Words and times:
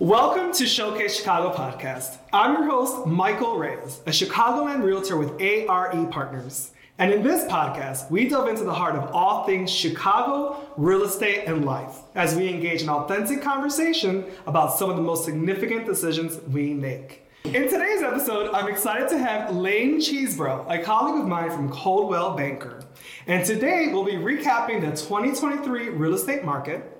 Welcome 0.00 0.54
to 0.54 0.66
Showcase 0.66 1.14
Chicago 1.14 1.54
podcast. 1.54 2.16
I'm 2.32 2.54
your 2.54 2.64
host, 2.64 3.06
Michael 3.06 3.58
Reyes, 3.58 4.00
a 4.06 4.10
Chicagoland 4.10 4.82
realtor 4.82 5.18
with 5.18 5.38
ARE 5.38 6.06
Partners. 6.06 6.70
And 6.96 7.12
in 7.12 7.22
this 7.22 7.44
podcast, 7.52 8.10
we 8.10 8.26
delve 8.26 8.48
into 8.48 8.64
the 8.64 8.72
heart 8.72 8.96
of 8.96 9.14
all 9.14 9.44
things 9.44 9.70
Chicago, 9.70 10.66
real 10.78 11.02
estate, 11.02 11.44
and 11.44 11.66
life 11.66 11.98
as 12.14 12.34
we 12.34 12.48
engage 12.48 12.80
in 12.80 12.88
authentic 12.88 13.42
conversation 13.42 14.24
about 14.46 14.78
some 14.78 14.88
of 14.88 14.96
the 14.96 15.02
most 15.02 15.26
significant 15.26 15.84
decisions 15.84 16.40
we 16.48 16.72
make. 16.72 17.26
In 17.44 17.68
today's 17.68 18.00
episode, 18.00 18.54
I'm 18.54 18.68
excited 18.68 19.10
to 19.10 19.18
have 19.18 19.54
Lane 19.54 19.98
Chesebro, 19.98 20.64
a 20.66 20.82
colleague 20.82 21.20
of 21.20 21.28
mine 21.28 21.50
from 21.50 21.68
Coldwell 21.68 22.34
Banker. 22.34 22.80
And 23.26 23.44
today 23.44 23.88
we'll 23.92 24.04
be 24.04 24.12
recapping 24.12 24.80
the 24.80 24.96
2023 24.96 25.90
real 25.90 26.14
estate 26.14 26.42
market, 26.42 26.96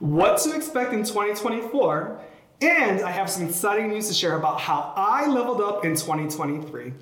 what 0.00 0.38
to 0.42 0.54
expect 0.54 0.92
in 0.92 1.02
2024, 1.02 2.20
and 2.62 3.00
I 3.02 3.10
have 3.10 3.28
some 3.30 3.46
exciting 3.46 3.88
news 3.88 4.08
to 4.08 4.14
share 4.14 4.36
about 4.36 4.60
how 4.60 4.92
I 4.96 5.26
leveled 5.26 5.60
up 5.60 5.84
in 5.84 5.92
2023. 5.92 6.92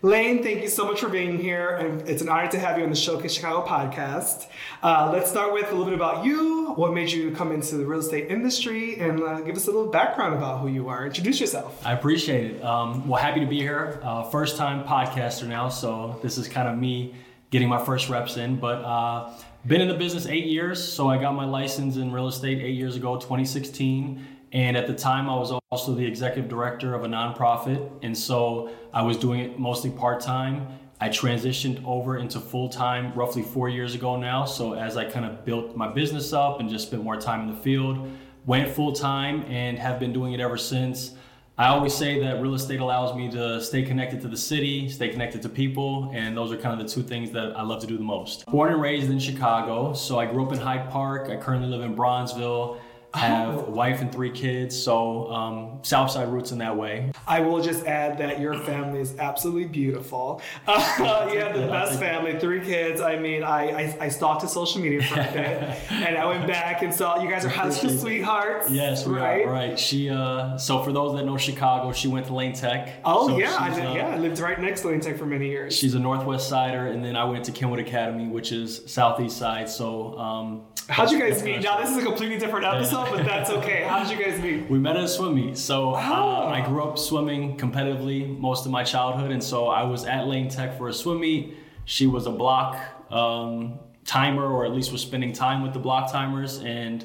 Lane, 0.00 0.44
thank 0.44 0.62
you 0.62 0.68
so 0.68 0.84
much 0.84 1.00
for 1.00 1.08
being 1.08 1.38
here, 1.38 1.70
and 1.70 2.08
it's 2.08 2.22
an 2.22 2.28
honor 2.28 2.48
to 2.48 2.58
have 2.58 2.78
you 2.78 2.84
on 2.84 2.90
the 2.90 2.96
Showcase 2.96 3.32
Chicago 3.32 3.66
podcast. 3.66 4.46
Uh, 4.80 5.10
let's 5.12 5.28
start 5.28 5.52
with 5.52 5.66
a 5.66 5.70
little 5.70 5.86
bit 5.86 5.94
about 5.94 6.24
you. 6.24 6.72
What 6.74 6.94
made 6.94 7.10
you 7.10 7.32
come 7.32 7.50
into 7.50 7.76
the 7.76 7.84
real 7.84 7.98
estate 7.98 8.30
industry, 8.30 9.00
and 9.00 9.20
uh, 9.20 9.40
give 9.40 9.56
us 9.56 9.66
a 9.66 9.72
little 9.72 9.90
background 9.90 10.36
about 10.36 10.60
who 10.60 10.68
you 10.68 10.88
are. 10.88 11.04
Introduce 11.04 11.40
yourself. 11.40 11.84
I 11.84 11.94
appreciate 11.94 12.52
it. 12.52 12.64
Um, 12.64 13.08
well, 13.08 13.20
happy 13.20 13.40
to 13.40 13.46
be 13.46 13.58
here. 13.58 13.98
Uh, 14.02 14.22
first 14.30 14.56
time 14.56 14.84
podcaster 14.84 15.48
now, 15.48 15.68
so 15.68 16.20
this 16.22 16.38
is 16.38 16.46
kind 16.46 16.68
of 16.68 16.78
me 16.78 17.16
getting 17.50 17.68
my 17.68 17.84
first 17.84 18.08
reps 18.08 18.36
in. 18.36 18.60
But 18.60 18.84
uh, 18.84 19.32
been 19.66 19.80
in 19.80 19.88
the 19.88 19.94
business 19.94 20.26
eight 20.26 20.46
years, 20.46 20.82
so 20.82 21.08
I 21.10 21.18
got 21.18 21.34
my 21.34 21.44
license 21.44 21.96
in 21.96 22.12
real 22.12 22.28
estate 22.28 22.58
eight 22.60 22.76
years 22.76 22.94
ago, 22.94 23.16
2016 23.16 24.37
and 24.52 24.76
at 24.76 24.86
the 24.86 24.94
time, 24.94 25.28
I 25.28 25.36
was 25.36 25.52
also 25.70 25.94
the 25.94 26.06
executive 26.06 26.48
director 26.48 26.94
of 26.94 27.04
a 27.04 27.06
nonprofit. 27.06 27.90
And 28.02 28.16
so 28.16 28.70
I 28.94 29.02
was 29.02 29.16
doing 29.16 29.40
it 29.40 29.58
mostly 29.58 29.90
part 29.90 30.20
time. 30.20 30.66
I 31.00 31.08
transitioned 31.10 31.84
over 31.84 32.16
into 32.16 32.40
full 32.40 32.68
time 32.68 33.12
roughly 33.14 33.42
four 33.42 33.68
years 33.68 33.94
ago 33.94 34.16
now. 34.16 34.44
So 34.44 34.72
as 34.72 34.96
I 34.96 35.04
kind 35.04 35.26
of 35.26 35.44
built 35.44 35.76
my 35.76 35.88
business 35.88 36.32
up 36.32 36.60
and 36.60 36.68
just 36.68 36.88
spent 36.88 37.04
more 37.04 37.16
time 37.16 37.48
in 37.48 37.54
the 37.54 37.60
field, 37.60 38.10
went 38.46 38.68
full 38.70 38.92
time 38.92 39.42
and 39.42 39.78
have 39.78 40.00
been 40.00 40.12
doing 40.12 40.32
it 40.32 40.40
ever 40.40 40.56
since. 40.56 41.12
I 41.58 41.68
always 41.68 41.92
say 41.92 42.20
that 42.20 42.40
real 42.40 42.54
estate 42.54 42.78
allows 42.78 43.16
me 43.16 43.28
to 43.32 43.60
stay 43.60 43.82
connected 43.82 44.20
to 44.22 44.28
the 44.28 44.36
city, 44.36 44.88
stay 44.88 45.08
connected 45.08 45.42
to 45.42 45.48
people, 45.48 46.08
and 46.14 46.36
those 46.36 46.52
are 46.52 46.56
kind 46.56 46.80
of 46.80 46.86
the 46.86 46.92
two 46.92 47.02
things 47.02 47.32
that 47.32 47.56
I 47.56 47.62
love 47.62 47.80
to 47.80 47.86
do 47.86 47.98
the 47.98 48.04
most. 48.04 48.46
Born 48.46 48.72
and 48.72 48.80
raised 48.80 49.10
in 49.10 49.18
Chicago, 49.18 49.92
so 49.92 50.20
I 50.20 50.26
grew 50.26 50.46
up 50.46 50.52
in 50.52 50.58
Hyde 50.60 50.88
Park. 50.88 51.28
I 51.30 51.36
currently 51.36 51.68
live 51.68 51.80
in 51.80 51.96
Bronzeville 51.96 52.78
have 53.14 53.56
oh. 53.56 53.66
a 53.66 53.70
wife 53.70 54.02
and 54.02 54.12
three 54.12 54.30
kids, 54.30 54.80
so 54.80 55.30
um, 55.32 55.78
Southside 55.82 56.28
roots 56.28 56.52
in 56.52 56.58
that 56.58 56.76
way. 56.76 57.10
I 57.26 57.40
will 57.40 57.62
just 57.62 57.86
add 57.86 58.18
that 58.18 58.38
your 58.38 58.58
family 58.58 59.00
is 59.00 59.18
absolutely 59.18 59.64
beautiful. 59.64 60.42
Uh, 60.66 61.30
you 61.32 61.40
have 61.40 61.54
the 61.54 61.66
best 61.66 61.98
family, 61.98 62.38
three 62.38 62.60
kids. 62.60 63.00
I 63.00 63.18
mean, 63.18 63.42
I, 63.42 63.70
I, 63.70 63.96
I 64.00 64.08
stalked 64.08 64.42
his 64.42 64.52
social 64.52 64.82
media 64.82 65.02
for 65.02 65.20
a 65.20 65.24
bit, 65.32 65.90
and 65.90 66.18
I 66.18 66.26
went 66.26 66.46
back 66.46 66.82
and 66.82 66.94
saw 66.94 67.22
you 67.22 67.30
guys 67.30 67.44
are 67.44 67.48
high 67.48 67.70
sweethearts. 67.70 68.70
Yes, 68.70 69.06
we 69.06 69.14
right? 69.14 69.46
are. 69.46 69.50
Right. 69.50 69.78
She. 69.78 70.10
Uh, 70.10 70.58
so 70.58 70.82
for 70.82 70.92
those 70.92 71.16
that 71.16 71.24
know 71.24 71.38
Chicago, 71.38 71.92
she 71.92 72.08
went 72.08 72.26
to 72.26 72.34
Lane 72.34 72.52
Tech. 72.52 73.00
Oh 73.04 73.28
so 73.28 73.38
yeah, 73.38 73.56
I, 73.58 73.70
uh, 73.70 73.94
yeah. 73.94 74.08
I 74.08 74.18
lived 74.18 74.38
right 74.38 74.60
next 74.60 74.82
to 74.82 74.88
Lane 74.88 75.00
Tech 75.00 75.16
for 75.16 75.26
many 75.26 75.48
years. 75.48 75.74
She's 75.74 75.94
a 75.94 75.98
Northwest 75.98 76.48
Sider, 76.48 76.88
and 76.88 77.02
then 77.02 77.16
I 77.16 77.24
went 77.24 77.44
to 77.46 77.52
Kenwood 77.52 77.80
Academy, 77.80 78.28
which 78.28 78.52
is 78.52 78.82
Southeast 78.86 79.38
Side. 79.38 79.70
So. 79.70 80.18
Um, 80.18 80.62
How'd 80.88 81.10
you 81.10 81.18
guys 81.18 81.42
meet? 81.42 81.62
Now 81.62 81.78
this 81.78 81.90
is 81.90 81.98
a 81.98 82.02
completely 82.02 82.38
different 82.38 82.64
episode, 82.64 82.97
but 83.10 83.24
that's 83.24 83.50
okay. 83.50 83.82
How 83.82 84.02
did 84.02 84.16
you 84.16 84.24
guys 84.24 84.40
meet? 84.40 84.68
We 84.70 84.78
met 84.78 84.96
at 84.96 85.04
a 85.04 85.08
swim 85.08 85.34
meet. 85.34 85.58
So 85.58 85.94
uh, 85.94 86.08
oh. 86.10 86.48
I 86.48 86.64
grew 86.64 86.82
up 86.82 86.98
swimming 86.98 87.56
competitively 87.56 88.38
most 88.38 88.66
of 88.66 88.72
my 88.72 88.84
childhood, 88.84 89.30
and 89.30 89.42
so 89.42 89.68
I 89.68 89.82
was 89.82 90.04
at 90.04 90.26
Lane 90.26 90.48
Tech 90.48 90.76
for 90.78 90.88
a 90.88 90.92
swim 90.92 91.20
meet. 91.20 91.56
She 91.84 92.06
was 92.06 92.26
a 92.26 92.30
block 92.30 92.76
um, 93.10 93.78
timer, 94.04 94.46
or 94.46 94.64
at 94.64 94.72
least 94.72 94.92
was 94.92 95.02
spending 95.02 95.32
time 95.32 95.62
with 95.62 95.72
the 95.72 95.78
block 95.78 96.12
timers, 96.12 96.60
and 96.60 97.04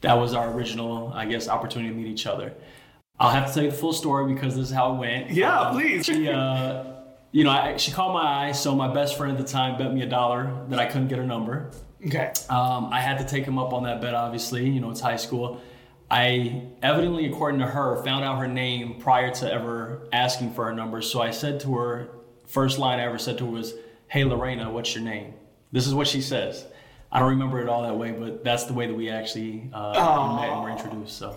that 0.00 0.14
was 0.14 0.34
our 0.34 0.50
original, 0.50 1.12
I 1.14 1.26
guess, 1.26 1.48
opportunity 1.48 1.92
to 1.92 1.96
meet 2.00 2.06
each 2.08 2.26
other. 2.26 2.52
I'll 3.18 3.30
have 3.30 3.48
to 3.48 3.54
tell 3.54 3.64
you 3.64 3.70
the 3.70 3.76
full 3.76 3.92
story 3.92 4.32
because 4.32 4.56
this 4.56 4.68
is 4.68 4.74
how 4.74 4.94
it 4.94 4.98
went. 4.98 5.30
Yeah, 5.30 5.60
uh, 5.60 5.72
please. 5.72 6.04
She, 6.04 6.28
uh, 6.28 6.84
you 7.30 7.44
know, 7.44 7.50
I, 7.50 7.76
she 7.76 7.92
caught 7.92 8.12
my 8.12 8.48
eye, 8.48 8.52
so 8.52 8.74
my 8.74 8.92
best 8.92 9.16
friend 9.16 9.36
at 9.36 9.44
the 9.44 9.50
time 9.50 9.78
bet 9.78 9.92
me 9.92 10.02
a 10.02 10.06
dollar 10.06 10.64
that 10.68 10.78
I 10.78 10.86
couldn't 10.86 11.08
get 11.08 11.18
her 11.18 11.26
number. 11.26 11.70
Okay. 12.06 12.32
Um, 12.50 12.88
I 12.92 13.00
had 13.00 13.18
to 13.18 13.24
take 13.24 13.44
him 13.44 13.58
up 13.58 13.72
on 13.72 13.84
that 13.84 14.00
bet, 14.00 14.14
obviously. 14.14 14.68
You 14.68 14.80
know, 14.80 14.90
it's 14.90 15.00
high 15.00 15.16
school. 15.16 15.60
I 16.10 16.62
evidently, 16.82 17.26
according 17.26 17.60
to 17.60 17.66
her, 17.66 18.02
found 18.04 18.24
out 18.24 18.38
her 18.38 18.46
name 18.46 19.00
prior 19.00 19.32
to 19.32 19.52
ever 19.52 20.06
asking 20.12 20.52
for 20.52 20.66
her 20.66 20.74
number. 20.74 21.00
So 21.02 21.22
I 21.22 21.30
said 21.30 21.60
to 21.60 21.74
her, 21.76 22.08
first 22.46 22.78
line 22.78 23.00
I 23.00 23.04
ever 23.04 23.18
said 23.18 23.38
to 23.38 23.46
her 23.46 23.50
was, 23.50 23.74
Hey, 24.06 24.24
Lorena, 24.24 24.70
what's 24.70 24.94
your 24.94 25.02
name? 25.02 25.34
This 25.72 25.86
is 25.86 25.94
what 25.94 26.06
she 26.06 26.20
says. 26.20 26.66
I 27.10 27.20
don't 27.20 27.30
remember 27.30 27.60
it 27.60 27.68
all 27.68 27.82
that 27.82 27.96
way, 27.96 28.12
but 28.12 28.44
that's 28.44 28.64
the 28.64 28.74
way 28.74 28.86
that 28.86 28.94
we 28.94 29.08
actually 29.08 29.70
uh, 29.72 30.36
met 30.40 30.50
and 30.50 30.62
were 30.62 30.70
introduced. 30.70 31.16
So 31.16 31.36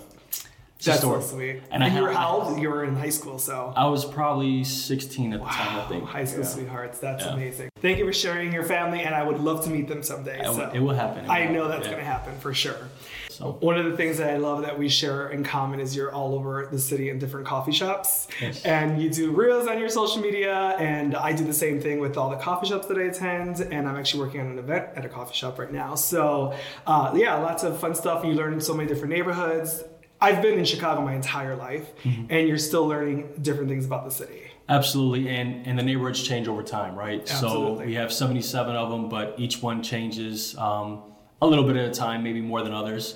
that's 0.84 1.02
so 1.02 1.20
sweet. 1.22 1.62
And, 1.72 1.84
and 1.84 1.84
I 1.84 1.96
you 1.96 2.04
were 2.04 2.12
how 2.12 2.42
old? 2.42 2.62
You 2.62 2.70
were 2.70 2.84
in 2.84 2.96
high 2.96 3.10
school, 3.10 3.40
so 3.40 3.74
I 3.76 3.88
was 3.88 4.06
probably 4.06 4.64
16 4.64 5.34
at 5.34 5.40
the 5.40 5.44
wow. 5.44 5.50
time. 5.50 5.80
I 5.80 5.88
think 5.88 6.04
high 6.06 6.26
school 6.26 6.44
yeah. 6.44 6.50
sweethearts. 6.50 7.00
That's 7.00 7.26
yeah. 7.26 7.34
amazing. 7.34 7.70
Thank 7.82 7.98
you 7.98 8.06
for 8.06 8.14
sharing 8.14 8.54
your 8.54 8.64
family, 8.64 9.02
and 9.02 9.16
I 9.16 9.24
would 9.24 9.40
love 9.40 9.64
to 9.66 9.70
meet 9.70 9.88
them 9.88 10.04
someday. 10.04 10.44
So. 10.44 10.72
It 10.74 10.80
will 10.80 10.94
happen. 10.94 11.20
It 11.20 11.28
will 11.28 11.32
I 11.32 11.46
know 11.46 11.68
that's 11.68 11.86
yeah. 11.86 11.92
going 11.92 12.04
to 12.04 12.10
happen 12.10 12.38
for 12.40 12.54
sure. 12.54 12.90
So 13.30 13.58
one 13.60 13.78
of 13.78 13.86
the 13.86 13.96
things 13.96 14.18
that 14.18 14.32
I 14.32 14.38
love 14.38 14.64
that 14.64 14.80
we 14.80 14.90
share 14.90 15.30
in 15.30 15.44
common 15.44 15.80
is 15.80 15.96
you're 15.96 16.12
all 16.12 16.34
over 16.34 16.68
the 16.72 16.80
city 16.80 17.10
in 17.10 17.20
different 17.20 17.46
coffee 17.46 17.72
shops, 17.72 18.28
yes. 18.42 18.64
and 18.66 19.00
you 19.02 19.12
do 19.12 19.32
reels 19.32 19.68
on 19.68 19.80
your 19.80 19.90
social 19.90 20.24
media, 20.24 20.76
and 20.80 21.16
I 21.16 21.34
do 21.34 21.44
the 21.44 21.54
same 21.54 21.80
thing 21.80 22.00
with 22.00 22.18
all 22.18 22.32
the 22.32 22.38
coffee 22.38 22.68
shops 22.68 22.88
that 22.88 22.98
I 22.98 23.04
attend, 23.04 23.62
and 23.62 23.88
I'm 23.88 23.96
actually 23.96 24.24
working 24.24 24.42
on 24.42 24.48
an 24.48 24.58
event 24.58 24.88
at 24.96 25.06
a 25.06 25.10
coffee 25.10 25.36
shop 25.36 25.60
right 25.60 25.72
now. 25.72 25.94
So 25.94 26.56
uh, 26.88 27.14
yeah, 27.16 27.36
lots 27.36 27.64
of 27.64 27.80
fun 27.80 27.94
stuff. 27.94 28.26
You 28.26 28.34
learn 28.34 28.54
in 28.54 28.62
so 28.62 28.74
many 28.74 28.90
different 28.90 29.14
neighborhoods 29.14 29.84
I've 30.20 30.42
been 30.42 30.58
in 30.58 30.66
Chicago 30.66 31.02
my 31.02 31.14
entire 31.14 31.56
life, 31.56 31.96
mm-hmm. 32.04 32.26
and 32.30 32.48
you're 32.48 32.58
still 32.58 32.88
learning 32.88 33.34
different 33.42 33.70
things 33.70 33.86
about 33.86 34.06
the 34.06 34.12
city. 34.12 34.52
Absolutely, 34.70 35.30
and 35.30 35.66
and 35.66 35.78
the 35.78 35.84
neighborhoods 35.84 36.22
change 36.22 36.48
over 36.48 36.64
time, 36.64 36.96
right? 36.96 37.22
Absolutely. 37.22 37.84
So 37.84 37.86
we 37.86 37.94
have 37.96 38.12
77 38.12 38.76
of 38.76 38.90
them, 38.90 39.10
but 39.10 39.36
each 39.38 39.62
one 39.62 39.82
changes 39.82 40.58
um, 40.58 41.04
a 41.42 41.48
little 41.48 41.64
bit 41.64 41.78
at 41.78 41.90
a 41.90 41.94
time, 41.94 42.24
maybe 42.24 42.42
more 42.42 42.64
than 42.64 42.74
others. 42.74 43.16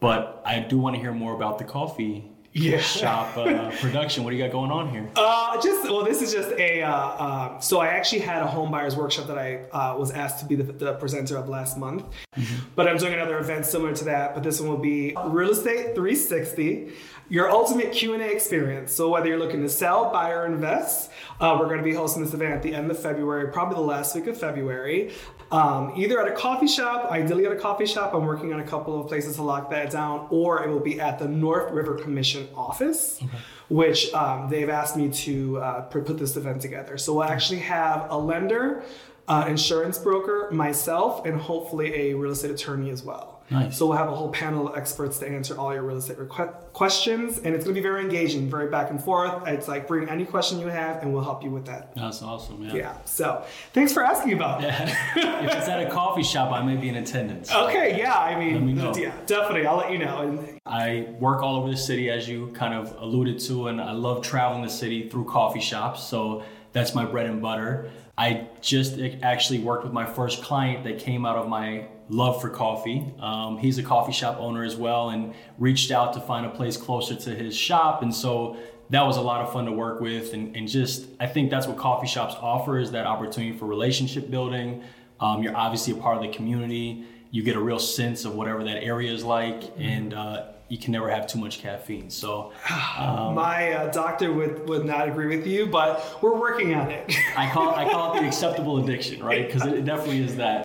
But 0.00 0.42
I 0.44 0.60
do 0.60 0.78
want 0.78 0.96
to 0.96 1.00
hear 1.00 1.12
more 1.12 1.34
about 1.34 1.58
the 1.58 1.64
coffee 1.64 2.30
yeah. 2.52 2.80
shop 2.80 3.36
uh, 3.36 3.70
production. 3.80 4.24
What 4.24 4.30
do 4.30 4.36
you 4.36 4.42
got 4.42 4.52
going 4.52 4.70
on 4.70 4.90
here? 4.90 5.08
Uh, 5.16 5.60
just 5.60 5.84
well, 5.84 6.04
this 6.04 6.22
is 6.22 6.32
just 6.32 6.50
a. 6.52 6.82
Uh, 6.82 6.90
uh, 6.90 7.60
so 7.60 7.80
I 7.80 7.88
actually 7.88 8.20
had 8.20 8.42
a 8.42 8.46
home 8.46 8.70
buyers 8.70 8.96
workshop 8.96 9.26
that 9.28 9.38
I 9.38 9.56
uh, 9.72 9.96
was 9.96 10.10
asked 10.10 10.40
to 10.40 10.44
be 10.44 10.56
the, 10.56 10.64
the, 10.64 10.94
presenter 10.94 11.36
of 11.36 11.48
last 11.48 11.78
month, 11.78 12.04
mm-hmm. 12.36 12.64
but 12.74 12.88
I'm 12.88 12.96
doing 12.96 13.14
another 13.14 13.38
event 13.38 13.66
similar 13.66 13.94
to 13.94 14.04
that. 14.04 14.34
But 14.34 14.42
this 14.42 14.60
one 14.60 14.68
will 14.68 14.78
be 14.78 15.14
real 15.26 15.50
estate 15.50 15.94
360, 15.94 16.92
your 17.28 17.50
ultimate 17.50 17.92
Q 17.92 18.14
and 18.14 18.22
A 18.22 18.30
experience. 18.30 18.92
So 18.92 19.08
whether 19.08 19.28
you're 19.28 19.38
looking 19.38 19.62
to 19.62 19.68
sell, 19.68 20.10
buy, 20.10 20.32
or 20.32 20.46
invest, 20.46 21.10
uh, 21.40 21.56
we're 21.58 21.66
going 21.66 21.78
to 21.78 21.84
be 21.84 21.94
hosting 21.94 22.24
this 22.24 22.34
event 22.34 22.54
at 22.54 22.62
the 22.62 22.74
end 22.74 22.90
of 22.90 22.98
February, 22.98 23.52
probably 23.52 23.76
the 23.76 23.80
last 23.82 24.14
week 24.14 24.26
of 24.26 24.36
February 24.36 25.12
um, 25.50 25.92
either 25.96 26.20
at 26.20 26.28
a 26.28 26.36
coffee 26.36 26.68
shop, 26.68 27.10
ideally 27.10 27.44
at 27.46 27.52
a 27.52 27.56
coffee 27.56 27.86
shop. 27.86 28.14
I'm 28.14 28.24
working 28.24 28.52
on 28.52 28.60
a 28.60 28.64
couple 28.64 29.00
of 29.00 29.08
places 29.08 29.36
to 29.36 29.42
lock 29.42 29.70
that 29.70 29.90
down, 29.90 30.28
or 30.30 30.62
it 30.62 30.70
will 30.70 30.80
be 30.80 31.00
at 31.00 31.18
the 31.18 31.26
North 31.26 31.72
River 31.72 31.94
Commission 31.94 32.48
office, 32.54 33.18
okay. 33.22 33.36
which 33.68 34.12
um, 34.14 34.48
they've 34.48 34.68
asked 34.68 34.96
me 34.96 35.10
to 35.10 35.58
uh, 35.58 35.80
put 35.82 36.18
this 36.18 36.36
event 36.36 36.62
together. 36.62 36.96
So 36.98 37.14
we'll 37.14 37.24
actually 37.24 37.60
have 37.60 38.06
a 38.10 38.18
lender, 38.18 38.84
uh, 39.30 39.46
insurance 39.46 39.96
broker, 39.96 40.48
myself, 40.50 41.24
and 41.24 41.40
hopefully 41.40 41.94
a 41.94 42.14
real 42.14 42.32
estate 42.32 42.50
attorney 42.50 42.90
as 42.90 43.04
well. 43.04 43.40
Nice. 43.48 43.78
So 43.78 43.86
we'll 43.86 43.96
have 43.96 44.08
a 44.08 44.14
whole 44.14 44.30
panel 44.30 44.68
of 44.68 44.76
experts 44.76 45.18
to 45.18 45.28
answer 45.28 45.58
all 45.58 45.72
your 45.72 45.82
real 45.82 45.96
estate 45.96 46.18
requ- 46.18 46.52
questions, 46.72 47.38
and 47.38 47.54
it's 47.54 47.64
going 47.64 47.74
to 47.74 47.80
be 47.80 47.82
very 47.82 48.00
engaging, 48.02 48.48
very 48.48 48.70
back 48.70 48.90
and 48.90 49.02
forth. 49.02 49.46
It's 49.46 49.66
like 49.66 49.88
bring 49.88 50.08
any 50.08 50.24
question 50.24 50.60
you 50.60 50.68
have, 50.68 51.02
and 51.02 51.12
we'll 51.12 51.24
help 51.24 51.42
you 51.42 51.50
with 51.50 51.66
that. 51.66 51.94
That's 51.94 52.22
awesome. 52.22 52.62
Yeah. 52.62 52.74
Yeah. 52.74 52.96
So 53.04 53.44
thanks 53.72 53.92
for 53.92 54.04
asking 54.04 54.34
about 54.34 54.60
that. 54.62 54.88
if 55.16 55.56
it's 55.56 55.68
at 55.68 55.84
a 55.84 55.90
coffee 55.90 56.22
shop, 56.22 56.52
I 56.52 56.62
may 56.64 56.76
be 56.76 56.88
in 56.88 56.96
attendance. 56.96 57.52
Okay. 57.52 57.98
Yeah. 57.98 58.16
I 58.16 58.38
mean, 58.38 58.66
me 58.66 59.00
yeah, 59.00 59.12
definitely. 59.26 59.66
I'll 59.66 59.76
let 59.76 59.92
you 59.92 59.98
know. 59.98 60.22
And 60.22 60.60
I 60.66 61.08
work 61.18 61.42
all 61.42 61.56
over 61.56 61.70
the 61.70 61.76
city, 61.76 62.10
as 62.10 62.28
you 62.28 62.48
kind 62.54 62.74
of 62.74 62.94
alluded 63.00 63.40
to, 63.40 63.68
and 63.68 63.80
I 63.80 63.92
love 63.92 64.22
traveling 64.22 64.62
the 64.62 64.70
city 64.70 65.08
through 65.08 65.24
coffee 65.24 65.60
shops. 65.60 66.02
So 66.04 66.44
that's 66.72 66.94
my 66.94 67.04
bread 67.04 67.26
and 67.26 67.40
butter. 67.42 67.90
I 68.16 68.48
just 68.60 69.00
actually 69.22 69.60
worked 69.60 69.84
with 69.84 69.92
my 69.92 70.04
first 70.04 70.42
client 70.42 70.84
that 70.84 70.98
came 70.98 71.24
out 71.24 71.36
of 71.36 71.48
my 71.48 71.86
love 72.10 72.40
for 72.40 72.50
coffee. 72.50 73.06
Um, 73.18 73.56
he's 73.56 73.78
a 73.78 73.82
coffee 73.82 74.12
shop 74.12 74.36
owner 74.38 74.62
as 74.62 74.76
well 74.76 75.10
and 75.10 75.32
reached 75.58 75.90
out 75.90 76.12
to 76.14 76.20
find 76.20 76.44
a 76.44 76.50
place 76.50 76.76
closer 76.76 77.14
to 77.14 77.30
his 77.30 77.56
shop. 77.56 78.02
And 78.02 78.14
so 78.14 78.56
that 78.90 79.02
was 79.02 79.16
a 79.16 79.22
lot 79.22 79.40
of 79.40 79.52
fun 79.52 79.64
to 79.66 79.72
work 79.72 80.00
with. 80.00 80.34
And, 80.34 80.54
and 80.54 80.68
just, 80.68 81.06
I 81.18 81.26
think 81.26 81.50
that's 81.50 81.66
what 81.66 81.78
coffee 81.78 82.08
shops 82.08 82.34
offer 82.40 82.78
is 82.78 82.90
that 82.90 83.06
opportunity 83.06 83.56
for 83.56 83.66
relationship 83.66 84.30
building. 84.30 84.82
Um, 85.20 85.42
you're 85.42 85.56
obviously 85.56 85.94
a 85.94 85.96
part 85.96 86.16
of 86.16 86.22
the 86.22 86.28
community. 86.28 87.06
You 87.30 87.42
get 87.42 87.56
a 87.56 87.60
real 87.60 87.78
sense 87.78 88.24
of 88.24 88.34
whatever 88.34 88.64
that 88.64 88.82
area 88.82 89.12
is 89.12 89.24
like. 89.24 89.60
Mm-hmm. 89.60 89.82
And 89.82 90.14
uh, 90.14 90.44
you 90.70 90.78
can 90.78 90.92
never 90.92 91.10
have 91.10 91.26
too 91.26 91.38
much 91.38 91.58
caffeine. 91.58 92.08
So 92.08 92.52
um, 92.98 93.34
my 93.34 93.72
uh, 93.72 93.92
doctor 93.92 94.32
would, 94.32 94.66
would 94.68 94.86
not 94.86 95.08
agree 95.08 95.36
with 95.36 95.46
you, 95.46 95.66
but 95.66 96.22
we're 96.22 96.38
working 96.38 96.74
on 96.74 96.90
it. 96.90 97.12
I 97.36 97.50
call 97.50 97.74
I 97.74 97.90
call 97.90 98.14
it 98.14 98.20
the 98.20 98.26
acceptable 98.26 98.82
addiction, 98.82 99.22
right? 99.22 99.46
Because 99.46 99.66
it 99.66 99.84
definitely 99.84 100.22
is 100.22 100.36
that. 100.36 100.64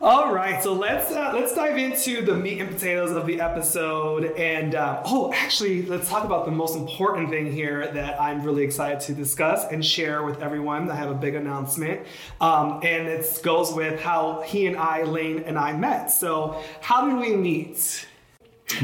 All 0.00 0.32
right, 0.32 0.62
so 0.62 0.74
let's 0.74 1.10
uh, 1.10 1.32
let's 1.34 1.56
dive 1.56 1.76
into 1.76 2.24
the 2.24 2.32
meat 2.32 2.60
and 2.60 2.70
potatoes 2.70 3.10
of 3.10 3.26
the 3.26 3.40
episode, 3.40 4.26
and 4.36 4.76
uh, 4.76 5.02
oh, 5.04 5.32
actually, 5.32 5.86
let's 5.86 6.08
talk 6.08 6.22
about 6.22 6.44
the 6.44 6.52
most 6.52 6.76
important 6.76 7.30
thing 7.30 7.50
here 7.50 7.90
that 7.90 8.20
I'm 8.20 8.44
really 8.44 8.62
excited 8.62 9.00
to 9.00 9.12
discuss 9.12 9.66
and 9.72 9.84
share 9.84 10.22
with 10.22 10.40
everyone. 10.40 10.88
I 10.88 10.94
have 10.94 11.10
a 11.10 11.14
big 11.14 11.34
announcement, 11.34 12.06
um, 12.40 12.78
and 12.84 13.08
it 13.08 13.40
goes 13.42 13.72
with 13.72 14.00
how 14.00 14.42
he 14.42 14.68
and 14.68 14.76
I, 14.76 15.02
Lane 15.02 15.40
and 15.40 15.58
I 15.58 15.72
met. 15.72 16.12
So, 16.12 16.62
how 16.80 17.08
did 17.08 17.18
we 17.18 17.34
meet? 17.34 18.06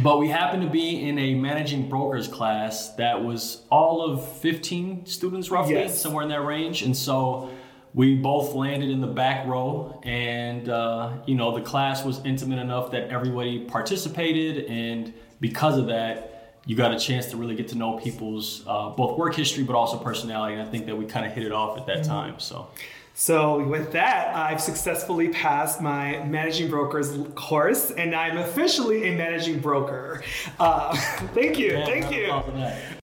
But 0.03 0.19
we 0.19 0.29
happened 0.29 0.63
to 0.63 0.71
be 0.71 1.09
in 1.09 1.19
a 1.19 1.35
managing 1.35 1.89
brokers 1.89 2.27
class 2.27 2.95
that 2.95 3.23
was 3.23 3.63
all 3.71 4.03
of 4.03 4.27
15 4.39 5.07
students, 5.07 5.51
roughly, 5.51 5.75
yes. 5.75 6.01
somewhere 6.01 6.23
in 6.23 6.31
that 6.31 6.45
range, 6.45 6.83
and 6.83 6.97
so 6.97 7.51
we 7.95 8.17
both 8.17 8.55
landed 8.55 8.91
in 8.91 9.01
the 9.01 9.07
back 9.07 9.47
row 9.47 10.01
and 10.03 10.69
uh, 10.69 11.13
you 11.27 11.35
know 11.35 11.55
the 11.55 11.63
class 11.63 12.05
was 12.05 12.21
intimate 12.25 12.59
enough 12.59 12.91
that 12.91 13.09
everybody 13.09 13.61
participated 13.61 14.67
and 14.67 15.15
because 15.41 15.79
of 15.79 15.87
that 15.87 16.59
you 16.67 16.75
got 16.75 16.93
a 16.93 16.99
chance 16.99 17.27
to 17.27 17.37
really 17.37 17.55
get 17.55 17.69
to 17.69 17.77
know 17.77 17.99
people's 17.99 18.65
uh, 18.67 18.91
both 18.91 19.17
work 19.17 19.35
history 19.35 19.63
but 19.65 19.77
also 19.77 19.97
personality 19.97 20.55
and 20.55 20.63
i 20.63 20.71
think 20.71 20.87
that 20.87 20.97
we 20.97 21.07
kind 21.07 21.25
of 21.25 21.33
hit 21.33 21.45
it 21.45 21.53
off 21.53 21.79
at 21.79 21.87
that 21.87 21.99
mm-hmm. 21.99 22.11
time 22.11 22.41
so 22.41 22.69
so 23.17 23.65
with 23.65 23.93
that, 23.93 24.35
I've 24.35 24.61
successfully 24.61 25.29
passed 25.29 25.81
my 25.81 26.25
managing 26.25 26.69
brokers 26.69 27.17
course, 27.37 27.93
and 27.93 28.13
I'm 28.15 28.39
officially 28.39 29.05
a 29.05 29.17
managing 29.17 29.61
broker. 29.61 30.23
Uh, 30.59 30.97
thank 31.35 31.57
you, 31.57 31.73
yeah, 31.73 31.87
thank 31.87 32.13
you. 32.13 32.33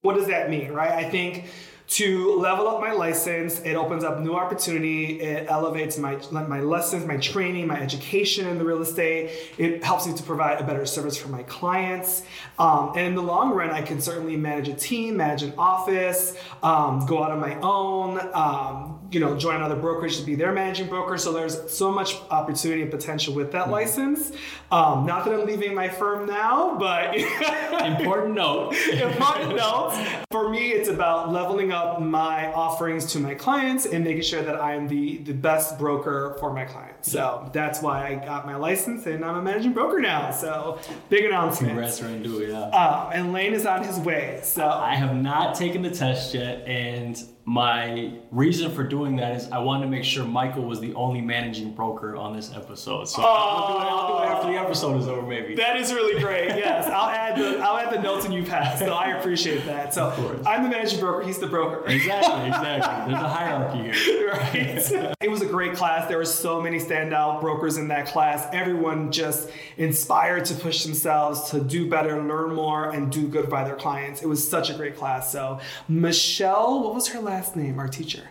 What 0.02 0.16
does 0.16 0.26
that 0.26 0.50
mean, 0.50 0.70
right? 0.70 0.92
I 0.92 1.08
think 1.08 1.46
to 1.92 2.36
level 2.36 2.68
up 2.68 2.80
my 2.80 2.92
license. 2.92 3.60
It 3.60 3.74
opens 3.74 4.02
up 4.02 4.18
new 4.18 4.34
opportunity. 4.34 5.20
It 5.20 5.46
elevates 5.50 5.98
my 5.98 6.18
my 6.30 6.60
lessons, 6.60 7.04
my 7.04 7.18
training, 7.18 7.66
my 7.66 7.78
education 7.78 8.48
in 8.48 8.56
the 8.56 8.64
real 8.64 8.80
estate. 8.80 9.30
It 9.58 9.84
helps 9.84 10.06
me 10.06 10.14
to 10.14 10.22
provide 10.22 10.58
a 10.58 10.64
better 10.64 10.86
service 10.86 11.18
for 11.18 11.28
my 11.28 11.42
clients. 11.42 12.22
Um, 12.58 12.92
and 12.96 13.08
in 13.08 13.14
the 13.14 13.22
long 13.22 13.50
run, 13.50 13.70
I 13.70 13.82
can 13.82 14.00
certainly 14.00 14.36
manage 14.36 14.68
a 14.68 14.74
team, 14.74 15.18
manage 15.18 15.42
an 15.42 15.52
office, 15.58 16.34
um, 16.62 17.04
go 17.04 17.22
out 17.22 17.30
on 17.30 17.40
my 17.40 17.60
own. 17.60 18.18
Um, 18.32 18.98
you 19.10 19.20
know, 19.20 19.36
join 19.36 19.56
another 19.56 19.76
brokerage 19.76 20.18
to 20.18 20.24
be 20.24 20.34
their 20.34 20.52
managing 20.52 20.88
broker. 20.88 21.18
So 21.18 21.32
there's 21.32 21.70
so 21.70 21.92
much 21.92 22.16
opportunity 22.30 22.80
and 22.80 22.90
potential 22.90 23.34
with 23.34 23.52
that 23.52 23.64
mm-hmm. 23.64 23.72
license. 23.72 24.32
Um, 24.70 25.04
not 25.04 25.26
that 25.26 25.34
I'm 25.34 25.46
leaving 25.46 25.74
my 25.74 25.90
firm 25.90 26.26
now, 26.26 26.78
but 26.78 27.14
important 27.84 28.34
note. 28.34 28.74
important 28.90 29.56
note. 29.56 30.22
For 30.30 30.48
me, 30.48 30.72
it's 30.72 30.88
about 30.88 31.30
leveling 31.30 31.72
up 31.72 31.81
my 32.00 32.52
offerings 32.52 33.12
to 33.12 33.18
my 33.18 33.34
clients 33.34 33.86
and 33.86 34.04
making 34.04 34.22
sure 34.22 34.42
that 34.42 34.56
I 34.60 34.74
am 34.74 34.88
the 34.88 35.18
the 35.18 35.32
best 35.32 35.78
broker 35.78 36.36
for 36.40 36.52
my 36.52 36.64
clients. 36.64 37.10
So 37.10 37.50
that's 37.52 37.82
why 37.82 38.08
I 38.08 38.14
got 38.14 38.46
my 38.46 38.56
license 38.56 39.06
and 39.06 39.24
I'm 39.24 39.36
a 39.36 39.42
managing 39.42 39.72
broker 39.72 40.00
now. 40.00 40.30
So 40.30 40.78
big 41.08 41.24
announcement. 41.24 41.72
Congrats, 41.72 42.00
Randu, 42.00 42.48
yeah. 42.48 42.60
Uh, 42.60 43.10
and 43.12 43.32
Lane 43.32 43.54
is 43.54 43.66
on 43.66 43.84
his 43.84 43.98
way. 43.98 44.40
So 44.42 44.66
I 44.68 44.94
have 44.94 45.14
not 45.16 45.54
taken 45.54 45.82
the 45.82 45.90
test 45.90 46.34
yet, 46.34 46.66
and 46.66 47.22
my 47.44 48.12
reason 48.30 48.70
for 48.70 48.84
doing 48.84 49.16
that 49.16 49.34
is 49.34 49.50
I 49.50 49.58
wanted 49.58 49.86
to 49.86 49.90
make 49.90 50.04
sure 50.04 50.24
Michael 50.24 50.62
was 50.62 50.78
the 50.78 50.94
only 50.94 51.20
managing 51.20 51.72
broker 51.72 52.14
on 52.14 52.36
this 52.36 52.52
episode. 52.54 53.08
So 53.08 53.20
oh, 53.20 53.26
I'll, 53.26 53.68
do 53.68 53.74
it, 53.74 53.90
I'll, 53.90 54.08
do 54.08 54.22
it, 54.22 54.26
after 54.26 54.52
the 54.52 54.58
episode 54.58 55.00
is 55.00 55.08
over, 55.08 55.26
maybe. 55.26 55.56
That 55.56 55.76
is 55.76 55.92
really 55.92 56.20
great. 56.20 56.42
Yes, 56.62 56.86
I'll 56.86 57.08
add 57.08 57.36
the 57.36 57.58
I'll 57.58 57.76
add 57.76 57.92
the 57.92 58.00
notes 58.00 58.24
and 58.24 58.32
you 58.32 58.44
pass. 58.44 58.78
So 58.78 58.92
I 58.92 59.16
appreciate 59.18 59.64
that. 59.66 59.92
So 59.92 60.10
I'm 60.46 60.62
the 60.62 60.68
managing 60.68 61.00
broker. 61.00 61.26
He's 61.26 61.38
the 61.38 61.46
broker. 61.48 61.84
Exactly. 61.88 62.50
Exactly. 62.62 63.12
There's 63.12 63.24
a 63.24 63.28
hierarchy 63.28 63.90
here. 63.90 64.30
right. 64.30 65.14
it 65.20 65.30
was 65.30 65.42
a 65.42 65.46
great 65.46 65.74
class. 65.74 66.08
There 66.08 66.18
were 66.18 66.24
so 66.24 66.60
many 66.60 66.78
standout 66.78 67.40
brokers 67.40 67.78
in 67.78 67.88
that 67.88 68.06
class. 68.06 68.46
Everyone 68.52 69.10
just 69.10 69.50
inspired 69.76 70.44
to 70.46 70.54
push 70.54 70.84
themselves 70.84 71.50
to 71.50 71.60
do 71.60 71.88
better, 71.88 72.22
learn 72.22 72.54
more, 72.54 72.90
and 72.90 73.10
do 73.10 73.26
good 73.26 73.48
by 73.48 73.64
their 73.64 73.76
clients. 73.76 74.22
It 74.22 74.28
was 74.28 74.46
such 74.46 74.70
a 74.70 74.74
great 74.74 74.96
class. 74.96 75.32
So 75.32 75.58
Michelle, 75.88 76.82
what 76.82 76.94
was 76.94 77.08
her 77.08 77.20
last? 77.20 77.31
Last 77.32 77.56
name, 77.56 77.78
our 77.78 77.88
teacher? 77.88 78.28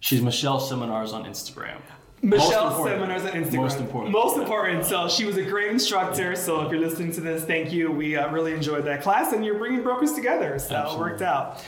She's 0.00 0.22
Michelle 0.22 0.60
Seminars 0.60 1.12
on 1.12 1.24
Instagram. 1.24 1.76
Michelle 2.22 2.82
Seminars 2.82 3.22
on 3.24 3.32
Instagram. 3.32 3.56
Most 3.56 3.80
important. 3.80 4.12
Most 4.12 4.38
important. 4.38 4.84
So 4.86 5.08
she 5.08 5.26
was 5.26 5.36
a 5.36 5.42
great 5.42 5.70
instructor. 5.70 6.34
So 6.34 6.62
if 6.62 6.72
you're 6.72 6.80
listening 6.80 7.12
to 7.12 7.20
this, 7.20 7.44
thank 7.44 7.70
you. 7.70 7.90
We 7.90 8.16
uh, 8.16 8.30
really 8.30 8.54
enjoyed 8.54 8.86
that 8.86 9.02
class, 9.02 9.34
and 9.34 9.44
you're 9.44 9.58
bringing 9.58 9.82
brokers 9.82 10.14
together. 10.14 10.58
So 10.58 10.74
Absolutely. 10.74 10.94
it 10.94 11.10
worked 11.10 11.22
out. 11.22 11.62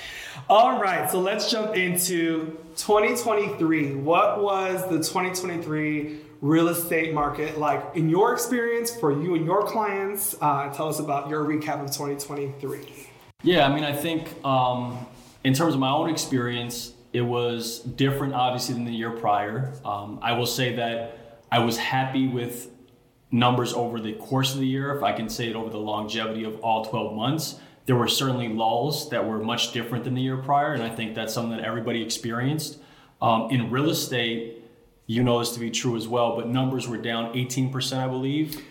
All 0.49 0.81
right. 0.81 1.11
So 1.11 1.21
let's 1.21 1.51
jump 1.51 1.77
into 1.77 2.59
2023. 2.77 3.97
What 3.97 4.43
was 4.43 4.83
the 4.89 4.97
2023 4.97 6.21
real 6.41 6.69
estate 6.69 7.13
market 7.13 7.59
like 7.59 7.83
in 7.95 8.09
your 8.09 8.33
experience 8.33 8.91
for 8.97 9.13
you 9.13 9.35
and 9.35 9.45
your 9.45 9.63
clients? 9.67 10.35
Uh, 10.41 10.73
tell 10.73 10.89
us 10.89 11.01
about 11.01 11.29
your 11.29 11.45
recap 11.45 11.85
of 11.85 11.91
2023. 11.91 13.11
Yeah, 13.43 13.67
I 13.67 13.75
mean, 13.75 13.85
I 13.85 13.93
think 13.93 14.43
um, 14.43 15.07
in 15.45 15.53
terms 15.53 15.75
of 15.75 15.81
my 15.81 15.91
own 15.91 16.11
experience, 16.11 16.93
it 17.13 17.21
was 17.21 17.81
different, 17.81 18.35
obviously, 18.35 18.75
than 18.75 18.85
the 18.85 18.93
year 18.93 19.11
prior. 19.11 19.75
Um, 19.85 20.19
I 20.23 20.33
will 20.33 20.47
say 20.47 20.75
that 20.77 21.41
I 21.53 21.61
was 21.61 21.77
happy 21.77 22.27
with 22.27 22.71
numbers 23.31 23.73
over 23.73 24.01
the 24.01 24.15
course 24.15 24.55
of 24.55 24.61
the 24.61 24.67
year, 24.67 24.97
if 24.97 25.03
I 25.03 25.13
can 25.13 25.29
say 25.29 25.49
it 25.49 25.57
over 25.57 25.71
the 25.71 25.79
longevity 25.79 26.45
of 26.45 26.59
all 26.61 26.85
12 26.85 27.15
months. 27.15 27.61
There 27.87 27.97
were 27.97 28.09
certainly 28.09 28.49
lulls 28.49 29.11
that 29.11 29.27
were 29.27 29.39
much 29.39 29.73
different 29.73 30.05
than 30.05 30.15
the 30.15 30.23
year 30.23 30.39
prior, 30.39 30.73
and 30.73 30.83
I 30.83 30.89
think 30.89 31.15
that's 31.15 31.35
something 31.35 31.57
that 31.57 31.65
everybody 31.65 32.03
experienced. 32.03 32.79
Um, 33.21 33.51
in 33.51 33.71
real 33.71 33.91
estate, 33.91 34.65
you 35.07 35.23
know 35.23 35.39
this 35.39 35.53
to 35.53 35.61
be 35.61 35.71
true 35.71 35.97
as 35.97 36.09
well, 36.09 36.35
but 36.35 36.49
numbers 36.49 36.89
were 36.89 36.97
down 36.97 37.35
18%, 37.35 37.99
I 37.99 38.09
believe. 38.09 38.63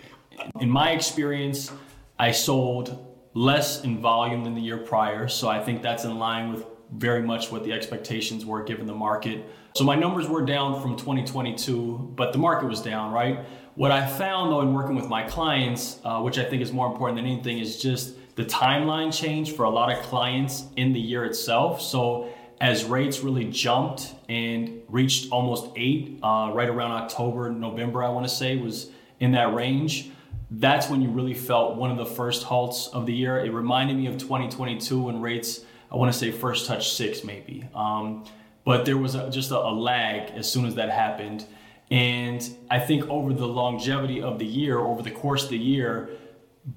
In 0.59 0.69
my 0.69 0.91
experience, 0.91 1.71
I 2.17 2.31
sold 2.31 3.12
less 3.33 3.83
in 3.83 3.99
volume 3.99 4.43
than 4.43 4.55
the 4.55 4.61
year 4.61 4.77
prior. 4.77 5.27
So 5.27 5.49
I 5.49 5.63
think 5.63 5.81
that's 5.81 6.03
in 6.03 6.17
line 6.19 6.51
with 6.51 6.65
very 6.91 7.21
much 7.21 7.51
what 7.51 7.63
the 7.63 7.73
expectations 7.73 8.45
were 8.45 8.63
given 8.63 8.85
the 8.85 8.93
market. 8.93 9.45
So 9.75 9.83
my 9.83 9.95
numbers 9.95 10.27
were 10.27 10.45
down 10.45 10.79
from 10.81 10.95
2022, 10.95 12.13
but 12.15 12.31
the 12.31 12.37
market 12.37 12.67
was 12.67 12.81
down, 12.81 13.11
right? 13.11 13.39
What 13.75 13.91
I 13.91 14.05
found 14.05 14.51
though 14.51 14.61
in 14.61 14.73
working 14.73 14.95
with 14.95 15.07
my 15.07 15.23
clients, 15.23 15.99
uh, 16.03 16.21
which 16.21 16.37
I 16.37 16.43
think 16.43 16.61
is 16.61 16.71
more 16.71 16.85
important 16.85 17.17
than 17.17 17.25
anything, 17.25 17.57
is 17.57 17.81
just 17.81 18.15
the 18.35 18.45
timeline 18.45 19.11
change 19.11 19.53
for 19.53 19.63
a 19.63 19.69
lot 19.69 19.91
of 19.91 20.03
clients 20.03 20.65
in 20.75 20.93
the 20.93 20.99
year 20.99 21.25
itself. 21.25 21.81
So 21.81 22.29
as 22.61 22.85
rates 22.85 23.21
really 23.21 23.45
jumped 23.45 24.13
and 24.29 24.81
reached 24.87 25.31
almost 25.31 25.71
eight, 25.75 26.19
uh, 26.21 26.51
right 26.53 26.69
around 26.69 26.91
October, 26.91 27.49
November, 27.51 28.03
I 28.03 28.09
want 28.09 28.27
to 28.27 28.33
say 28.33 28.57
was 28.57 28.91
in 29.19 29.31
that 29.31 29.53
range 29.55 30.11
that's 30.59 30.89
when 30.89 31.01
you 31.01 31.09
really 31.09 31.33
felt 31.33 31.77
one 31.77 31.89
of 31.89 31.97
the 31.97 32.05
first 32.05 32.43
halts 32.43 32.87
of 32.87 33.05
the 33.05 33.13
year. 33.13 33.43
It 33.43 33.51
reminded 33.51 33.97
me 33.97 34.05
of 34.07 34.17
2022 34.17 35.03
when 35.03 35.19
rates, 35.19 35.61
I 35.91 35.95
want 35.95 36.13
to 36.13 36.17
say 36.17 36.31
first 36.31 36.67
touch 36.67 36.93
six 36.93 37.23
maybe. 37.23 37.67
Um, 37.73 38.25
but 38.63 38.85
there 38.85 38.97
was 38.97 39.15
a, 39.15 39.29
just 39.29 39.51
a, 39.51 39.57
a 39.57 39.73
lag 39.73 40.31
as 40.31 40.51
soon 40.51 40.65
as 40.65 40.75
that 40.75 40.91
happened. 40.91 41.45
And 41.89 42.47
I 42.69 42.79
think 42.79 43.09
over 43.09 43.33
the 43.33 43.47
longevity 43.47 44.21
of 44.21 44.37
the 44.37 44.45
year, 44.45 44.79
over 44.79 45.01
the 45.01 45.11
course 45.11 45.45
of 45.45 45.49
the 45.49 45.57
year, 45.57 46.09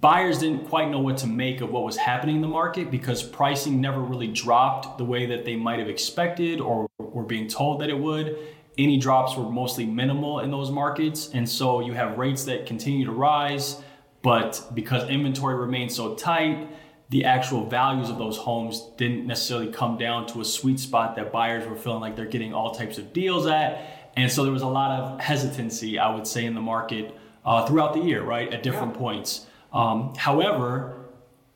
buyers 0.00 0.38
didn't 0.38 0.68
quite 0.68 0.90
know 0.90 0.98
what 1.00 1.18
to 1.18 1.26
make 1.26 1.60
of 1.60 1.70
what 1.70 1.84
was 1.84 1.96
happening 1.96 2.36
in 2.36 2.42
the 2.42 2.48
market 2.48 2.90
because 2.90 3.22
pricing 3.22 3.80
never 3.80 4.00
really 4.00 4.26
dropped 4.26 4.96
the 4.96 5.04
way 5.04 5.26
that 5.26 5.44
they 5.44 5.54
might 5.54 5.78
have 5.78 5.88
expected 5.88 6.60
or 6.60 6.88
were 6.98 7.22
being 7.22 7.46
told 7.46 7.80
that 7.82 7.90
it 7.90 7.98
would 7.98 8.38
any 8.78 8.98
drops 8.98 9.36
were 9.36 9.48
mostly 9.48 9.86
minimal 9.86 10.40
in 10.40 10.50
those 10.50 10.70
markets. 10.70 11.30
And 11.32 11.48
so 11.48 11.80
you 11.80 11.92
have 11.94 12.18
rates 12.18 12.44
that 12.44 12.66
continue 12.66 13.06
to 13.06 13.12
rise, 13.12 13.80
but 14.22 14.70
because 14.74 15.08
inventory 15.08 15.54
remains 15.54 15.94
so 15.94 16.14
tight, 16.14 16.68
the 17.08 17.24
actual 17.24 17.66
values 17.66 18.10
of 18.10 18.18
those 18.18 18.36
homes 18.36 18.88
didn't 18.96 19.26
necessarily 19.26 19.70
come 19.70 19.96
down 19.96 20.26
to 20.26 20.40
a 20.40 20.44
sweet 20.44 20.80
spot 20.80 21.16
that 21.16 21.32
buyers 21.32 21.66
were 21.66 21.76
feeling 21.76 22.00
like 22.00 22.16
they're 22.16 22.26
getting 22.26 22.52
all 22.52 22.72
types 22.72 22.98
of 22.98 23.12
deals 23.12 23.46
at. 23.46 24.10
And 24.16 24.30
so 24.30 24.42
there 24.42 24.52
was 24.52 24.62
a 24.62 24.68
lot 24.68 24.90
of 24.90 25.20
hesitancy, 25.20 25.98
I 25.98 26.14
would 26.14 26.26
say, 26.26 26.44
in 26.44 26.54
the 26.54 26.60
market 26.60 27.16
uh, 27.44 27.64
throughout 27.66 27.94
the 27.94 28.00
year, 28.00 28.22
right, 28.22 28.52
at 28.52 28.62
different 28.62 28.94
yeah. 28.94 29.00
points. 29.00 29.46
Um, 29.72 30.14
however, 30.16 31.06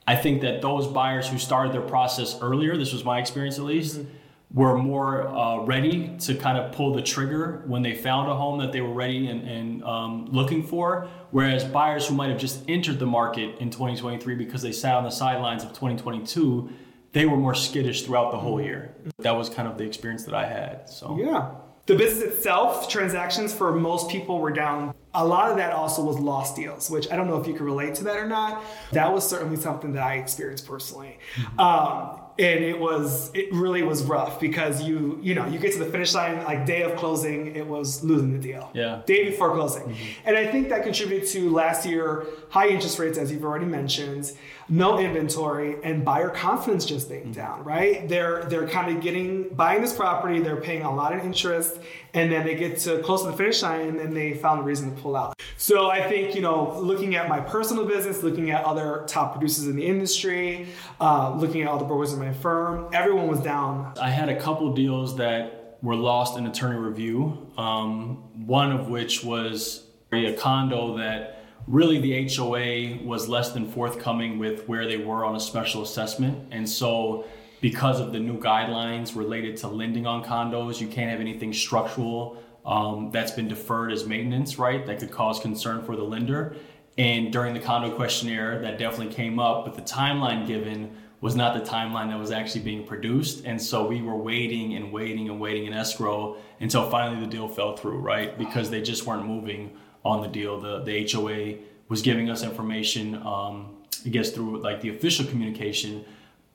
I 0.07 0.15
think 0.15 0.43
that 0.43 0.63
those 0.63 0.87
buyers 0.87 1.29
who 1.29 1.39
started 1.39 1.73
their 1.73 1.81
process 1.83 2.39
earlier, 2.41 2.77
this 2.77 2.93
was 2.93 3.05
my 3.05 3.19
experience 3.19 3.59
at 3.59 3.65
least, 3.65 3.99
mm-hmm 3.99 4.17
were 4.53 4.77
more 4.77 5.29
uh, 5.29 5.59
ready 5.65 6.17
to 6.19 6.35
kind 6.35 6.59
of 6.59 6.73
pull 6.73 6.93
the 6.93 7.03
trigger 7.03 7.63
when 7.67 7.83
they 7.83 7.95
found 7.95 8.29
a 8.29 8.35
home 8.35 8.59
that 8.59 8.73
they 8.73 8.81
were 8.81 8.93
ready 8.93 9.29
and, 9.29 9.49
and 9.49 9.85
um, 9.85 10.27
looking 10.27 10.67
for. 10.67 11.09
Whereas 11.31 11.65
buyers 11.65 12.09
who 12.09 12.15
might 12.15 12.31
have 12.31 12.39
just 12.39 12.69
entered 12.69 12.99
the 12.99 13.07
market 13.07 13.59
in 13.61 13.71
2023 13.71 14.35
because 14.35 14.63
they 14.63 14.73
sat 14.73 14.95
on 14.95 15.05
the 15.05 15.11
sidelines 15.11 15.63
of 15.63 15.69
2022, 15.71 16.69
they 17.13 17.27
were 17.27 17.37
more 17.37 17.55
skittish 17.55 18.03
throughout 18.03 18.33
the 18.33 18.39
whole 18.39 18.61
year. 18.61 18.93
That 19.19 19.33
was 19.33 19.49
kind 19.49 19.69
of 19.69 19.79
the 19.79 19.85
experience 19.85 20.25
that 20.25 20.35
I 20.35 20.47
had. 20.47 20.89
So 20.89 21.17
yeah, 21.21 21.53
the 21.87 21.95
business 21.95 22.35
itself, 22.35 22.89
transactions 22.89 23.55
for 23.55 23.73
most 23.73 24.11
people 24.11 24.41
were 24.41 24.53
down 24.53 24.95
a 25.13 25.27
lot 25.27 25.51
of 25.51 25.57
that 25.57 25.73
also 25.73 26.05
was 26.05 26.19
lost 26.19 26.55
deals, 26.55 26.89
which 26.89 27.11
I 27.11 27.17
don't 27.17 27.27
know 27.27 27.41
if 27.41 27.47
you 27.47 27.55
can 27.55 27.65
relate 27.65 27.97
to 27.97 28.05
that 28.05 28.17
or 28.17 28.29
not. 28.29 28.63
That 28.93 29.13
was 29.13 29.29
certainly 29.29 29.57
something 29.57 29.93
that 29.95 30.03
I 30.03 30.15
experienced 30.15 30.67
personally. 30.67 31.19
Mm-hmm. 31.35 31.61
Um, 31.61 32.21
and 32.41 32.65
it 32.65 32.79
was 32.79 33.31
it 33.35 33.53
really 33.53 33.83
was 33.83 34.03
rough 34.05 34.41
because 34.41 34.83
you 34.83 35.19
you 35.23 35.35
know 35.35 35.47
you 35.47 35.59
get 35.59 35.73
to 35.73 35.79
the 35.79 35.85
finish 35.85 36.15
line 36.15 36.43
like 36.45 36.65
day 36.65 36.83
of 36.83 36.97
closing 36.97 37.55
it 37.55 37.67
was 37.67 38.03
losing 38.03 38.33
the 38.33 38.39
deal 38.39 38.71
yeah 38.73 39.03
day 39.07 39.29
before 39.29 39.53
closing 39.53 39.83
mm-hmm. 39.83 40.21
and 40.25 40.37
i 40.37 40.47
think 40.47 40.71
that 40.71 40.83
contributed 40.83 41.29
to 41.29 41.51
last 41.51 41.85
year 41.85 42.27
high 42.49 42.69
interest 42.69 42.99
rates 42.99 43.19
as 43.19 43.31
you've 43.31 43.45
already 43.45 43.67
mentioned 43.67 44.33
no 44.71 44.99
inventory 44.99 45.77
and 45.83 46.03
buyer 46.05 46.31
confidence 46.31 46.87
just 46.87 47.09
being 47.11 47.23
mm-hmm. 47.25 47.33
down 47.33 47.63
right 47.63 48.09
they're 48.09 48.45
they're 48.45 48.69
kind 48.69 48.97
of 48.97 49.03
getting 49.03 49.49
buying 49.51 49.83
this 49.83 49.95
property 49.95 50.41
they're 50.41 50.57
paying 50.61 50.83
a 50.83 50.95
lot 50.95 51.13
of 51.13 51.23
interest 51.25 51.79
and 52.15 52.31
then 52.31 52.45
they 52.45 52.55
get 52.55 52.79
to 52.79 52.99
close 53.01 53.23
to 53.23 53.31
the 53.31 53.37
finish 53.37 53.63
line 53.63 53.89
and 53.89 53.99
then 53.99 54.13
they 54.13 54.35
found 54.35 54.61
a 54.61 54.63
reason 54.63 54.95
to 54.95 55.01
pull 55.01 55.17
out 55.17 55.35
so 55.57 55.91
i 55.91 56.07
think 56.09 56.35
you 56.35 56.41
know 56.41 56.79
looking 56.81 57.15
at 57.17 57.29
my 57.29 57.41
personal 57.41 57.85
business 57.85 58.23
looking 58.23 58.51
at 58.51 58.65
other 58.65 59.05
top 59.07 59.33
producers 59.33 59.67
in 59.67 59.77
the 59.77 59.87
industry 59.87 60.67
uh, 61.01 61.35
looking 61.37 61.63
at 61.63 61.69
all 61.69 61.79
the 61.79 61.85
brokers 61.85 62.13
in 62.13 62.19
my 62.19 62.33
firm 62.33 62.89
everyone 62.93 63.29
was 63.29 63.41
down 63.41 63.93
i 64.01 64.11
had 64.11 64.29
a 64.29 64.41
couple 64.41 64.73
deals 64.75 65.17
that 65.17 65.79
were 65.83 65.97
lost 65.97 66.37
in 66.37 66.47
attorney 66.47 66.79
review 66.79 67.51
um, 67.57 68.17
one 68.47 68.73
of 68.73 68.89
which 68.89 69.25
was 69.25 69.87
a 70.13 70.35
condo 70.35 70.97
that 70.97 71.41
really 71.67 72.01
the 72.01 72.29
HOA 72.35 73.05
was 73.07 73.29
less 73.29 73.53
than 73.53 73.71
forthcoming 73.71 74.39
with 74.39 74.69
where 74.69 74.87
they 74.87 74.97
were 74.97 75.25
on 75.25 75.37
a 75.37 75.41
special 75.41 75.83
assessment. 75.83 76.49
And 76.51 76.69
so, 76.69 77.27
because 77.61 78.01
of 78.01 78.13
the 78.13 78.19
new 78.19 78.39
guidelines 78.39 79.17
related 79.17 79.57
to 79.59 79.69
lending 79.69 80.07
on 80.07 80.25
condos, 80.25 80.81
you 80.81 80.89
can't 80.89 81.11
have 81.11 81.21
anything 81.21 81.53
structural 81.53 82.43
um, 82.65 83.11
that's 83.11 83.33
been 83.33 83.49
deferred 83.49 83.93
as 83.93 84.07
maintenance, 84.07 84.59
right? 84.59 84.85
That 84.87 84.99
could 84.99 85.11
cause 85.11 85.41
concern 85.41 85.83
for 85.85 85.97
the 85.97 86.03
lender. 86.03 86.57
And 86.99 87.33
during 87.33 87.55
the 87.55 87.61
condo 87.61 87.95
questionnaire, 87.95 88.61
that 88.61 88.79
definitely 88.79 89.15
came 89.15 89.39
up, 89.39 89.65
but 89.65 89.75
the 89.75 89.83
timeline 89.83 90.47
given 90.47 90.95
was 91.21 91.37
not 91.37 91.55
the 91.55 91.71
timeline 91.71 92.09
that 92.09 92.19
was 92.19 92.31
actually 92.31 92.63
being 92.63 92.87
produced. 92.87 93.45
And 93.45 93.61
so 93.61 93.87
we 93.87 94.03
were 94.03 94.17
waiting 94.17 94.75
and 94.75 94.93
waiting 94.93 95.29
and 95.29 95.39
waiting 95.39 95.67
in 95.67 95.73
escrow 95.73 96.37
until 96.61 96.91
finally 96.91 97.21
the 97.21 97.31
deal 97.31 97.49
fell 97.49 97.77
through, 97.77 97.99
right? 97.99 98.37
Because 98.39 98.71
they 98.71 98.81
just 98.81 99.07
weren't 99.07 99.27
moving 99.27 99.77
on 100.05 100.23
the 100.23 100.29
deal. 100.29 100.61
The 100.61 100.83
the 100.83 101.07
HOA 101.11 101.59
was 101.89 102.03
giving 102.03 102.31
us 102.31 102.43
information, 102.43 103.17
um, 103.17 103.77
I 104.05 104.09
guess 104.09 104.31
through 104.31 104.63
like 104.63 104.81
the 104.81 104.89
official 104.91 105.27
communication, 105.27 106.05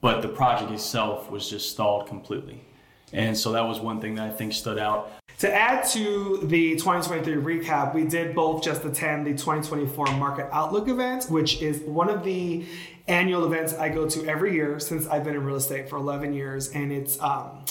but 0.06 0.22
the 0.22 0.28
project 0.28 0.70
itself 0.70 1.28
was 1.32 1.50
just 1.50 1.68
stalled 1.68 2.06
completely. 2.06 2.64
And 3.12 3.36
so 3.36 3.50
that 3.50 3.62
was 3.62 3.80
one 3.80 4.00
thing 4.00 4.14
that 4.14 4.30
I 4.30 4.32
think 4.32 4.52
stood 4.52 4.78
out. 4.78 5.10
To 5.40 5.52
add 5.52 5.84
to 5.88 6.42
the 6.44 6.76
2023 6.76 7.42
recap, 7.42 7.92
we 7.92 8.04
did 8.04 8.32
both 8.32 8.62
just 8.62 8.84
attend 8.84 9.26
the 9.26 9.32
2024 9.32 10.06
Market 10.12 10.48
Outlook 10.52 10.86
event, 10.86 11.24
which 11.24 11.60
is 11.60 11.80
one 11.80 12.08
of 12.08 12.22
the 12.22 12.64
annual 13.08 13.44
events 13.46 13.74
I 13.74 13.88
go 13.88 14.08
to 14.08 14.24
every 14.28 14.54
year 14.54 14.78
since 14.78 15.08
I've 15.08 15.24
been 15.24 15.34
in 15.34 15.42
real 15.42 15.56
estate 15.56 15.88
for 15.88 15.96
11 15.96 16.32
years. 16.34 16.68
And 16.68 16.92
it's 16.92 17.20
um, 17.20 17.64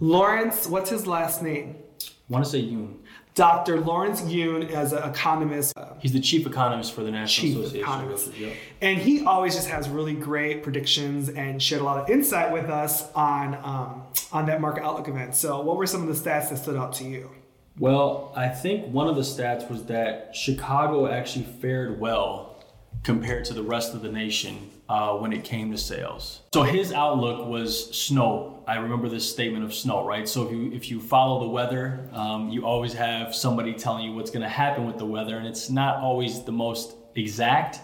Lawrence, 0.00 0.66
what's 0.66 0.88
his 0.88 1.06
last 1.06 1.42
name? 1.42 1.76
I 2.00 2.32
want 2.32 2.46
to 2.46 2.50
say 2.50 2.60
Yun. 2.60 2.98
Dr. 3.34 3.80
Lawrence 3.80 4.22
Yun 4.22 4.62
as 4.68 4.92
an 4.92 5.02
economist. 5.02 5.74
He's 5.98 6.12
the 6.12 6.20
chief 6.20 6.46
economist 6.46 6.94
for 6.94 7.02
the 7.02 7.10
National 7.10 7.48
chief 7.48 7.58
Association. 7.58 7.80
Economist. 7.80 8.34
Yep. 8.34 8.52
And 8.80 8.98
he 8.98 9.24
always 9.24 9.54
just 9.56 9.68
has 9.68 9.88
really 9.88 10.14
great 10.14 10.62
predictions 10.62 11.28
and 11.28 11.60
shared 11.60 11.82
a 11.82 11.84
lot 11.84 11.98
of 11.98 12.08
insight 12.08 12.52
with 12.52 12.66
us 12.66 13.10
on 13.12 13.54
um, 13.56 14.02
on 14.32 14.46
that 14.46 14.60
market 14.60 14.84
outlook 14.84 15.08
event. 15.08 15.34
So, 15.34 15.60
what 15.60 15.76
were 15.76 15.86
some 15.86 16.06
of 16.06 16.08
the 16.08 16.30
stats 16.30 16.50
that 16.50 16.58
stood 16.58 16.76
out 16.76 16.92
to 16.94 17.04
you? 17.04 17.30
Well, 17.76 18.32
I 18.36 18.48
think 18.50 18.92
one 18.92 19.08
of 19.08 19.16
the 19.16 19.22
stats 19.22 19.68
was 19.68 19.86
that 19.86 20.36
Chicago 20.36 21.08
actually 21.08 21.44
fared 21.44 21.98
well 21.98 22.64
compared 23.02 23.44
to 23.46 23.54
the 23.54 23.64
rest 23.64 23.94
of 23.94 24.02
the 24.02 24.12
nation 24.12 24.70
uh, 24.88 25.14
when 25.14 25.32
it 25.32 25.44
came 25.44 25.70
to 25.70 25.78
sales. 25.78 26.40
So 26.52 26.62
his 26.62 26.92
outlook 26.92 27.46
was 27.48 27.90
snow. 27.96 28.62
I 28.66 28.76
remember 28.76 29.08
this 29.08 29.30
statement 29.30 29.64
of 29.64 29.74
snow, 29.74 30.04
right? 30.04 30.28
So 30.28 30.46
if 30.46 30.52
you 30.52 30.72
if 30.72 30.90
you 30.90 31.00
follow 31.00 31.40
the 31.40 31.48
weather, 31.48 32.08
um, 32.12 32.50
you 32.50 32.64
always 32.66 32.92
have 32.94 33.34
somebody 33.34 33.74
telling 33.74 34.04
you 34.04 34.12
what's 34.14 34.30
going 34.30 34.42
to 34.42 34.48
happen 34.48 34.86
with 34.86 34.98
the 34.98 35.06
weather, 35.06 35.36
and 35.36 35.46
it's 35.46 35.70
not 35.70 35.96
always 35.96 36.44
the 36.44 36.52
most 36.52 36.94
exact, 37.14 37.80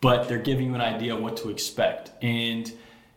but 0.00 0.28
they're 0.28 0.38
giving 0.38 0.68
you 0.68 0.74
an 0.74 0.80
idea 0.80 1.14
of 1.14 1.22
what 1.22 1.36
to 1.38 1.48
expect. 1.48 2.10
And 2.22 2.72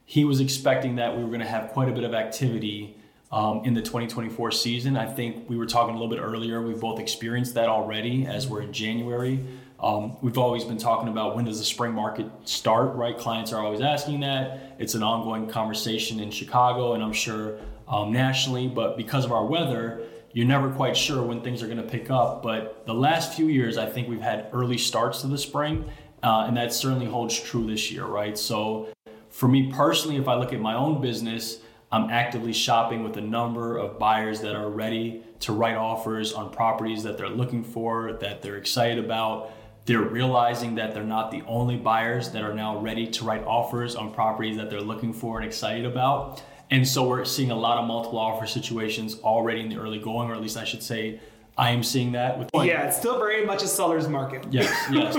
he 0.05 0.23
was 0.23 0.39
expecting 0.39 0.95
that 0.97 1.15
we 1.15 1.23
were 1.23 1.29
going 1.29 1.41
to 1.41 1.47
have 1.47 1.71
quite 1.71 1.89
a 1.89 1.93
bit 1.93 2.03
of 2.03 2.13
activity. 2.13 2.97
Um, 3.31 3.65
in 3.65 3.73
the 3.73 3.81
2024 3.81 4.51
season, 4.51 4.95
I 4.95 5.11
think 5.11 5.49
we 5.49 5.57
were 5.57 5.65
talking 5.65 5.95
a 5.95 5.97
little 5.97 6.15
bit 6.15 6.21
earlier. 6.21 6.61
We've 6.61 6.79
both 6.79 6.99
experienced 6.99 7.55
that 7.55 7.67
already 7.67 8.25
as 8.25 8.47
we're 8.47 8.61
in 8.61 8.71
January. 8.71 9.43
Um, 9.81 10.17
we've 10.21 10.37
always 10.37 10.63
been 10.63 10.77
talking 10.77 11.09
about 11.09 11.35
when 11.35 11.45
does 11.45 11.59
the 11.59 11.65
spring 11.65 11.93
market 11.93 12.27
start, 12.45 12.95
right? 12.95 13.17
Clients 13.17 13.51
are 13.51 13.63
always 13.63 13.81
asking 13.81 14.21
that. 14.21 14.75
It's 14.79 14.93
an 14.93 15.03
ongoing 15.03 15.47
conversation 15.47 16.19
in 16.19 16.31
Chicago 16.31 16.93
and 16.93 17.03
I'm 17.03 17.13
sure 17.13 17.59
um, 17.87 18.11
nationally, 18.11 18.67
but 18.67 18.97
because 18.97 19.25
of 19.25 19.31
our 19.31 19.45
weather, 19.45 20.01
you're 20.31 20.47
never 20.47 20.69
quite 20.69 20.97
sure 20.97 21.23
when 21.23 21.41
things 21.41 21.61
are 21.61 21.67
going 21.67 21.77
to 21.77 21.83
pick 21.83 22.09
up. 22.09 22.41
But 22.41 22.85
the 22.85 22.93
last 22.93 23.33
few 23.33 23.47
years, 23.47 23.77
I 23.77 23.85
think 23.85 24.09
we've 24.09 24.21
had 24.21 24.49
early 24.53 24.77
starts 24.77 25.21
to 25.21 25.27
the 25.27 25.37
spring, 25.37 25.85
uh, 26.23 26.45
and 26.47 26.57
that 26.57 26.73
certainly 26.73 27.05
holds 27.05 27.39
true 27.39 27.65
this 27.67 27.91
year, 27.91 28.05
right? 28.05 28.37
So 28.37 28.89
for 29.29 29.47
me 29.47 29.71
personally, 29.71 30.17
if 30.17 30.27
I 30.27 30.35
look 30.35 30.51
at 30.51 30.59
my 30.59 30.75
own 30.75 31.01
business, 31.01 31.59
I'm 31.91 32.09
actively 32.09 32.51
shopping 32.51 33.03
with 33.03 33.15
a 33.17 33.21
number 33.21 33.77
of 33.77 33.99
buyers 33.99 34.41
that 34.41 34.55
are 34.55 34.69
ready 34.69 35.23
to 35.41 35.53
write 35.53 35.75
offers 35.75 36.33
on 36.33 36.51
properties 36.51 37.03
that 37.03 37.17
they're 37.17 37.29
looking 37.29 37.63
for, 37.63 38.13
that 38.13 38.41
they're 38.41 38.57
excited 38.57 39.03
about. 39.03 39.51
They're 39.85 40.01
realizing 40.01 40.75
that 40.75 40.93
they're 40.93 41.03
not 41.03 41.31
the 41.31 41.43
only 41.47 41.77
buyers 41.77 42.31
that 42.31 42.43
are 42.43 42.53
now 42.53 42.79
ready 42.79 43.07
to 43.07 43.23
write 43.23 43.43
offers 43.43 43.95
on 43.95 44.13
properties 44.13 44.57
that 44.57 44.69
they're 44.69 44.81
looking 44.81 45.13
for 45.13 45.37
and 45.37 45.45
excited 45.45 45.85
about. 45.85 46.41
And 46.71 46.87
so 46.87 47.07
we're 47.07 47.25
seeing 47.25 47.51
a 47.51 47.55
lot 47.55 47.77
of 47.77 47.85
multiple 47.85 48.17
offer 48.17 48.47
situations 48.47 49.19
already 49.19 49.61
in 49.61 49.69
the 49.69 49.77
early 49.77 49.99
going, 49.99 50.29
or 50.29 50.33
at 50.33 50.41
least 50.41 50.57
I 50.57 50.63
should 50.63 50.81
say, 50.81 51.19
I 51.57 51.69
am 51.69 51.83
seeing 51.83 52.13
that 52.13 52.37
with. 52.37 52.49
Yeah, 52.53 52.87
it's 52.87 52.97
still 52.97 53.19
very 53.19 53.45
much 53.45 53.63
a 53.63 53.67
seller's 53.67 54.07
market. 54.07 54.45
Yes, 54.51 54.73
yes. 54.91 55.15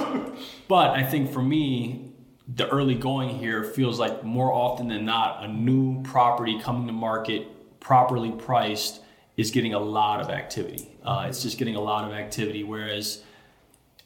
but 0.69 0.91
I 0.91 1.03
think 1.03 1.33
for 1.33 1.41
me, 1.41 2.13
the 2.49 2.69
early 2.69 2.95
going 2.95 3.31
here 3.31 3.65
feels 3.65 3.99
like 3.99 4.23
more 4.23 4.53
often 4.53 4.89
than 4.89 5.05
not, 5.05 5.45
a 5.45 5.49
new 5.49 6.03
property 6.03 6.61
coming 6.61 6.87
to 6.89 6.93
market 6.93 7.81
properly 7.81 8.33
priced 8.33 9.01
is 9.37 9.51
getting 9.51 9.75
a 9.75 9.79
lot 9.79 10.21
of 10.21 10.29
activity. 10.29 10.97
Uh, 11.05 11.27
it's 11.29 11.43
just 11.43 11.59
getting 11.59 11.77
a 11.77 11.81
lot 11.81 12.05
of 12.05 12.13
activity, 12.13 12.65
whereas 12.65 13.23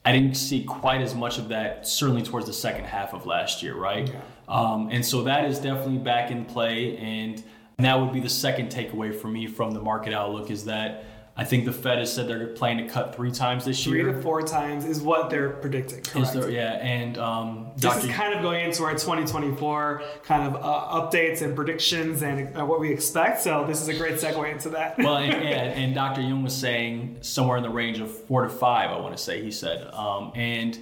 I 0.04 0.12
didn't 0.12 0.34
see 0.34 0.64
quite 0.64 1.02
as 1.02 1.14
much 1.14 1.38
of 1.38 1.48
that, 1.50 1.86
certainly 1.86 2.22
towards 2.22 2.46
the 2.46 2.52
second 2.52 2.84
half 2.84 3.12
of 3.12 3.26
last 3.26 3.62
year, 3.62 3.76
right? 3.76 4.08
Yeah. 4.08 4.20
Um, 4.48 4.88
and 4.90 5.04
so 5.04 5.22
that 5.24 5.44
is 5.44 5.58
definitely 5.58 5.98
back 5.98 6.30
in 6.30 6.46
play. 6.46 6.96
And 6.96 7.42
that 7.78 8.00
would 8.00 8.12
be 8.12 8.20
the 8.20 8.30
second 8.30 8.70
takeaway 8.70 9.14
for 9.14 9.28
me 9.28 9.46
from 9.46 9.72
the 9.72 9.80
market 9.80 10.14
outlook 10.14 10.50
is 10.50 10.64
that 10.64 11.04
I 11.36 11.44
think 11.44 11.64
the 11.64 11.72
Fed 11.72 11.98
has 11.98 12.12
said 12.12 12.28
they're 12.28 12.48
planning 12.48 12.86
to 12.86 12.92
cut 12.92 13.14
three 13.14 13.30
times 13.30 13.64
this 13.64 13.82
three 13.82 13.98
year. 13.98 14.04
Three 14.04 14.12
to 14.14 14.22
four 14.22 14.42
times 14.42 14.84
is 14.84 15.00
what 15.00 15.30
they're 15.30 15.50
predicting. 15.50 16.02
Correct. 16.02 16.34
There, 16.34 16.50
yeah, 16.50 16.72
and 16.74 17.16
um, 17.18 17.70
this 17.76 17.82
Dr. 17.82 18.08
is 18.08 18.14
kind 18.14 18.34
of 18.34 18.42
going 18.42 18.64
into 18.64 18.82
our 18.82 18.92
2024 18.92 20.02
kind 20.22 20.42
of 20.42 20.62
uh, 20.62 21.00
updates 21.00 21.40
and 21.42 21.56
predictions 21.56 22.22
and 22.22 22.56
uh, 22.56 22.66
what 22.66 22.80
we 22.80 22.90
expect. 22.90 23.40
So 23.40 23.64
this 23.66 23.80
is 23.80 23.88
a 23.88 23.94
great 23.94 24.14
segue 24.14 24.52
into 24.52 24.70
that. 24.70 24.98
well, 24.98 25.16
and, 25.16 25.32
and, 25.34 25.72
and, 25.82 25.94
Dr. 25.94 26.20
Yun 26.20 26.42
was 26.42 26.54
saying 26.54 27.18
somewhere 27.22 27.56
in 27.56 27.62
the 27.62 27.70
range 27.70 28.00
of 28.00 28.10
four 28.10 28.42
to 28.42 28.50
five. 28.50 28.90
I 28.90 29.00
want 29.00 29.16
to 29.16 29.22
say 29.22 29.42
he 29.42 29.50
said, 29.50 29.88
um, 29.94 30.32
and 30.34 30.78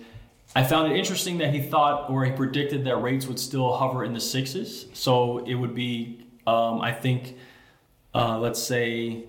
I 0.56 0.64
found 0.64 0.90
it 0.92 0.98
interesting 0.98 1.38
that 1.38 1.52
he 1.54 1.60
thought 1.60 2.10
or 2.10 2.24
he 2.24 2.32
predicted 2.32 2.84
that 2.86 2.96
rates 2.96 3.26
would 3.26 3.38
still 3.38 3.76
hover 3.76 4.02
in 4.02 4.12
the 4.12 4.20
sixes. 4.20 4.86
So 4.92 5.38
it 5.46 5.54
would 5.54 5.74
be, 5.74 6.26
um, 6.46 6.80
I 6.80 6.92
think, 6.92 7.36
uh, 8.14 8.38
let's 8.38 8.60
say 8.60 9.24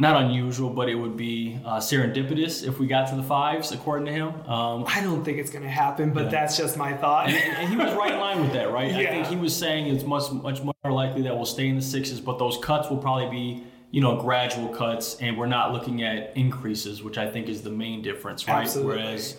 not 0.00 0.22
unusual, 0.22 0.70
but 0.70 0.88
it 0.88 0.94
would 0.94 1.16
be 1.16 1.60
uh, 1.64 1.76
serendipitous 1.78 2.66
if 2.66 2.78
we 2.78 2.86
got 2.86 3.08
to 3.10 3.16
the 3.16 3.22
fives, 3.22 3.70
according 3.70 4.06
to 4.06 4.12
him. 4.12 4.28
Um, 4.50 4.84
I 4.88 5.02
don't 5.02 5.22
think 5.22 5.38
it's 5.38 5.50
going 5.50 5.62
to 5.62 5.70
happen, 5.70 6.12
but 6.12 6.24
yeah. 6.24 6.30
that's 6.30 6.56
just 6.56 6.78
my 6.78 6.94
thought. 6.94 7.28
and, 7.28 7.36
and, 7.36 7.68
he 7.68 7.76
was 7.76 7.94
right 7.94 8.14
in 8.14 8.18
line 8.18 8.40
with 8.40 8.52
that, 8.54 8.72
right? 8.72 8.90
Yeah. 8.90 8.98
I 8.98 9.06
think 9.06 9.26
he 9.26 9.36
was 9.36 9.54
saying 9.54 9.94
it's 9.94 10.04
much 10.04 10.32
much 10.32 10.62
more 10.62 10.74
likely 10.84 11.22
that 11.22 11.36
we'll 11.36 11.44
stay 11.44 11.68
in 11.68 11.76
the 11.76 11.82
sixes, 11.82 12.20
but 12.20 12.38
those 12.38 12.56
cuts 12.62 12.88
will 12.88 12.96
probably 12.96 13.28
be 13.30 13.64
you 13.90 14.00
know 14.00 14.16
gradual 14.16 14.68
cuts, 14.68 15.16
and 15.20 15.36
we're 15.36 15.46
not 15.46 15.72
looking 15.72 16.02
at 16.02 16.34
increases, 16.34 17.02
which 17.02 17.18
I 17.18 17.30
think 17.30 17.48
is 17.48 17.60
the 17.60 17.70
main 17.70 18.00
difference, 18.00 18.48
right? 18.48 18.62
Absolutely. 18.62 18.96
Whereas 18.96 19.36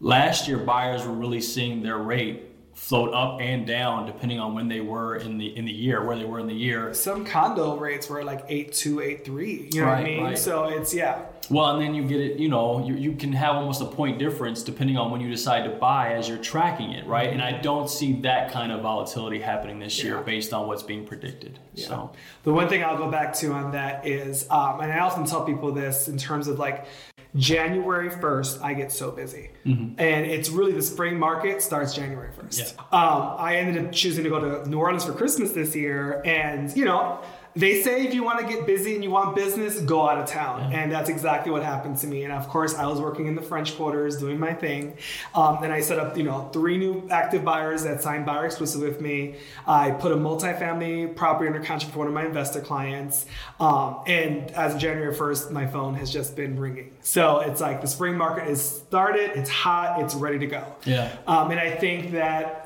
last 0.00 0.46
year 0.46 0.58
buyers 0.58 1.06
were 1.06 1.14
really 1.14 1.40
seeing 1.40 1.82
their 1.82 1.98
rate 1.98 2.51
float 2.74 3.12
up 3.12 3.40
and 3.40 3.66
down 3.66 4.06
depending 4.06 4.40
on 4.40 4.54
when 4.54 4.68
they 4.68 4.80
were 4.80 5.16
in 5.16 5.38
the 5.38 5.56
in 5.56 5.64
the 5.64 5.72
year, 5.72 6.04
where 6.04 6.16
they 6.16 6.24
were 6.24 6.40
in 6.40 6.46
the 6.46 6.54
year. 6.54 6.92
Some 6.94 7.24
condo 7.24 7.76
rates 7.76 8.08
were 8.08 8.24
like 8.24 8.44
eight 8.48 8.72
two, 8.72 9.00
eight 9.00 9.24
three. 9.24 9.68
You 9.72 9.82
know 9.82 9.86
right, 9.86 9.98
what 9.98 10.00
I 10.00 10.04
mean? 10.04 10.24
Right. 10.24 10.38
So 10.38 10.64
it's 10.64 10.94
yeah. 10.94 11.26
Well, 11.50 11.70
and 11.74 11.82
then 11.82 11.94
you 11.94 12.04
get 12.04 12.20
it. 12.20 12.38
You 12.38 12.48
know, 12.48 12.86
you, 12.86 12.94
you 12.94 13.12
can 13.12 13.32
have 13.32 13.56
almost 13.56 13.82
a 13.82 13.84
point 13.84 14.18
difference 14.18 14.62
depending 14.62 14.96
on 14.96 15.10
when 15.10 15.20
you 15.20 15.28
decide 15.28 15.64
to 15.64 15.70
buy 15.70 16.14
as 16.14 16.28
you're 16.28 16.38
tracking 16.38 16.92
it, 16.92 17.06
right? 17.06 17.30
Mm-hmm. 17.30 17.40
And 17.40 17.42
I 17.42 17.60
don't 17.60 17.90
see 17.90 18.20
that 18.20 18.52
kind 18.52 18.72
of 18.72 18.82
volatility 18.82 19.40
happening 19.40 19.78
this 19.78 19.98
yeah. 19.98 20.04
year 20.04 20.20
based 20.22 20.52
on 20.52 20.66
what's 20.66 20.82
being 20.82 21.04
predicted. 21.04 21.58
Yeah. 21.74 21.88
So 21.88 22.12
the 22.44 22.52
one 22.52 22.68
thing 22.68 22.84
I'll 22.84 22.96
go 22.96 23.10
back 23.10 23.34
to 23.34 23.52
on 23.52 23.72
that 23.72 24.06
is, 24.06 24.48
um, 24.50 24.80
and 24.80 24.92
I 24.92 25.00
often 25.00 25.24
tell 25.26 25.44
people 25.44 25.72
this 25.72 26.08
in 26.08 26.16
terms 26.16 26.48
of 26.48 26.58
like 26.58 26.86
January 27.36 28.10
1st, 28.10 28.62
I 28.62 28.74
get 28.74 28.92
so 28.92 29.10
busy. 29.10 29.50
Mm-hmm. 29.64 29.98
And 29.98 30.26
it's 30.26 30.50
really 30.50 30.72
the 30.72 30.82
spring 30.82 31.18
market 31.18 31.62
starts 31.62 31.94
January 31.94 32.30
1st. 32.32 32.74
Yeah. 32.74 32.82
Um, 32.98 33.36
I 33.38 33.56
ended 33.56 33.84
up 33.84 33.92
choosing 33.92 34.24
to 34.24 34.30
go 34.30 34.40
to 34.40 34.68
New 34.68 34.78
Orleans 34.78 35.04
for 35.04 35.12
Christmas 35.12 35.52
this 35.52 35.74
year. 35.74 36.20
And, 36.26 36.74
you 36.76 36.84
know, 36.84 37.20
they 37.54 37.82
say 37.82 38.06
if 38.06 38.14
you 38.14 38.22
want 38.22 38.40
to 38.40 38.46
get 38.46 38.66
busy 38.66 38.94
and 38.94 39.04
you 39.04 39.10
want 39.10 39.36
business, 39.36 39.80
go 39.80 40.08
out 40.08 40.18
of 40.18 40.26
town. 40.26 40.72
And 40.72 40.90
that's 40.90 41.10
exactly 41.10 41.52
what 41.52 41.62
happened 41.62 41.98
to 41.98 42.06
me. 42.06 42.24
And 42.24 42.32
of 42.32 42.48
course, 42.48 42.74
I 42.74 42.86
was 42.86 43.00
working 43.00 43.26
in 43.26 43.34
the 43.34 43.42
French 43.42 43.76
quarters 43.76 44.16
doing 44.16 44.38
my 44.38 44.54
thing. 44.54 44.96
Um, 45.34 45.62
and 45.62 45.72
I 45.72 45.80
set 45.80 45.98
up, 45.98 46.16
you 46.16 46.22
know, 46.22 46.48
three 46.52 46.78
new 46.78 47.06
active 47.10 47.44
buyers 47.44 47.84
that 47.84 48.02
signed 48.02 48.24
buyer 48.24 48.46
exclusive 48.46 48.80
with 48.80 49.00
me. 49.00 49.36
I 49.66 49.90
put 49.90 50.12
a 50.12 50.16
multifamily 50.16 51.14
property 51.14 51.48
under 51.48 51.62
contract 51.62 51.92
for 51.92 51.98
one 52.00 52.08
of 52.08 52.14
my 52.14 52.24
investor 52.24 52.60
clients. 52.60 53.26
Um, 53.60 54.00
and 54.06 54.50
as 54.52 54.74
of 54.74 54.80
January 54.80 55.14
1st, 55.14 55.50
my 55.50 55.66
phone 55.66 55.94
has 55.94 56.10
just 56.10 56.34
been 56.34 56.58
ringing. 56.58 56.96
So 57.02 57.40
it's 57.40 57.60
like 57.60 57.80
the 57.80 57.86
spring 57.88 58.16
market 58.16 58.48
is 58.48 58.62
started, 58.62 59.38
it's 59.38 59.50
hot, 59.50 60.00
it's 60.00 60.14
ready 60.14 60.38
to 60.38 60.46
go. 60.46 60.64
Yeah. 60.84 61.14
Um, 61.26 61.50
and 61.50 61.60
I 61.60 61.70
think 61.70 62.12
that 62.12 62.61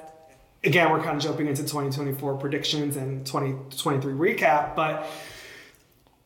again, 0.65 0.91
we're 0.91 1.03
kind 1.03 1.17
of 1.17 1.23
jumping 1.23 1.47
into 1.47 1.63
2024 1.63 2.37
predictions 2.37 2.97
and 2.97 3.25
2023 3.27 4.13
recap, 4.13 4.75
but 4.75 5.07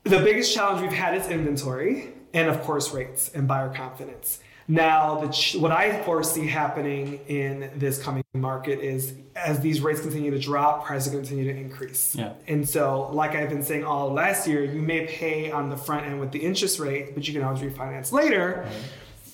the 0.04 0.18
biggest 0.18 0.54
challenge 0.54 0.80
we've 0.82 0.92
had 0.92 1.14
is 1.14 1.28
inventory 1.28 2.12
and, 2.32 2.48
of 2.48 2.62
course, 2.62 2.92
rates 2.92 3.30
and 3.34 3.46
buyer 3.46 3.72
confidence. 3.72 4.40
Now, 4.70 5.20
the 5.20 5.28
ch- 5.28 5.56
what 5.56 5.72
I 5.72 6.00
foresee 6.04 6.46
happening 6.46 7.18
in 7.26 7.70
this 7.74 8.00
coming 8.00 8.22
market 8.34 8.78
is 8.78 9.14
as 9.34 9.58
these 9.58 9.80
rates 9.80 10.00
continue 10.00 10.30
to 10.30 10.38
drop, 10.38 10.84
prices 10.84 11.12
continue 11.12 11.44
to 11.52 11.58
increase. 11.58 12.14
Yeah. 12.14 12.34
And 12.46 12.68
so, 12.68 13.10
like 13.12 13.34
I've 13.34 13.48
been 13.48 13.64
saying 13.64 13.84
all 13.84 14.12
last 14.12 14.46
year, 14.46 14.62
you 14.62 14.80
may 14.80 15.06
pay 15.06 15.50
on 15.50 15.70
the 15.70 15.76
front 15.76 16.06
end 16.06 16.20
with 16.20 16.30
the 16.30 16.38
interest 16.38 16.78
rate, 16.78 17.14
but 17.14 17.26
you 17.26 17.34
can 17.34 17.42
always 17.42 17.60
refinance 17.60 18.12
later. 18.12 18.64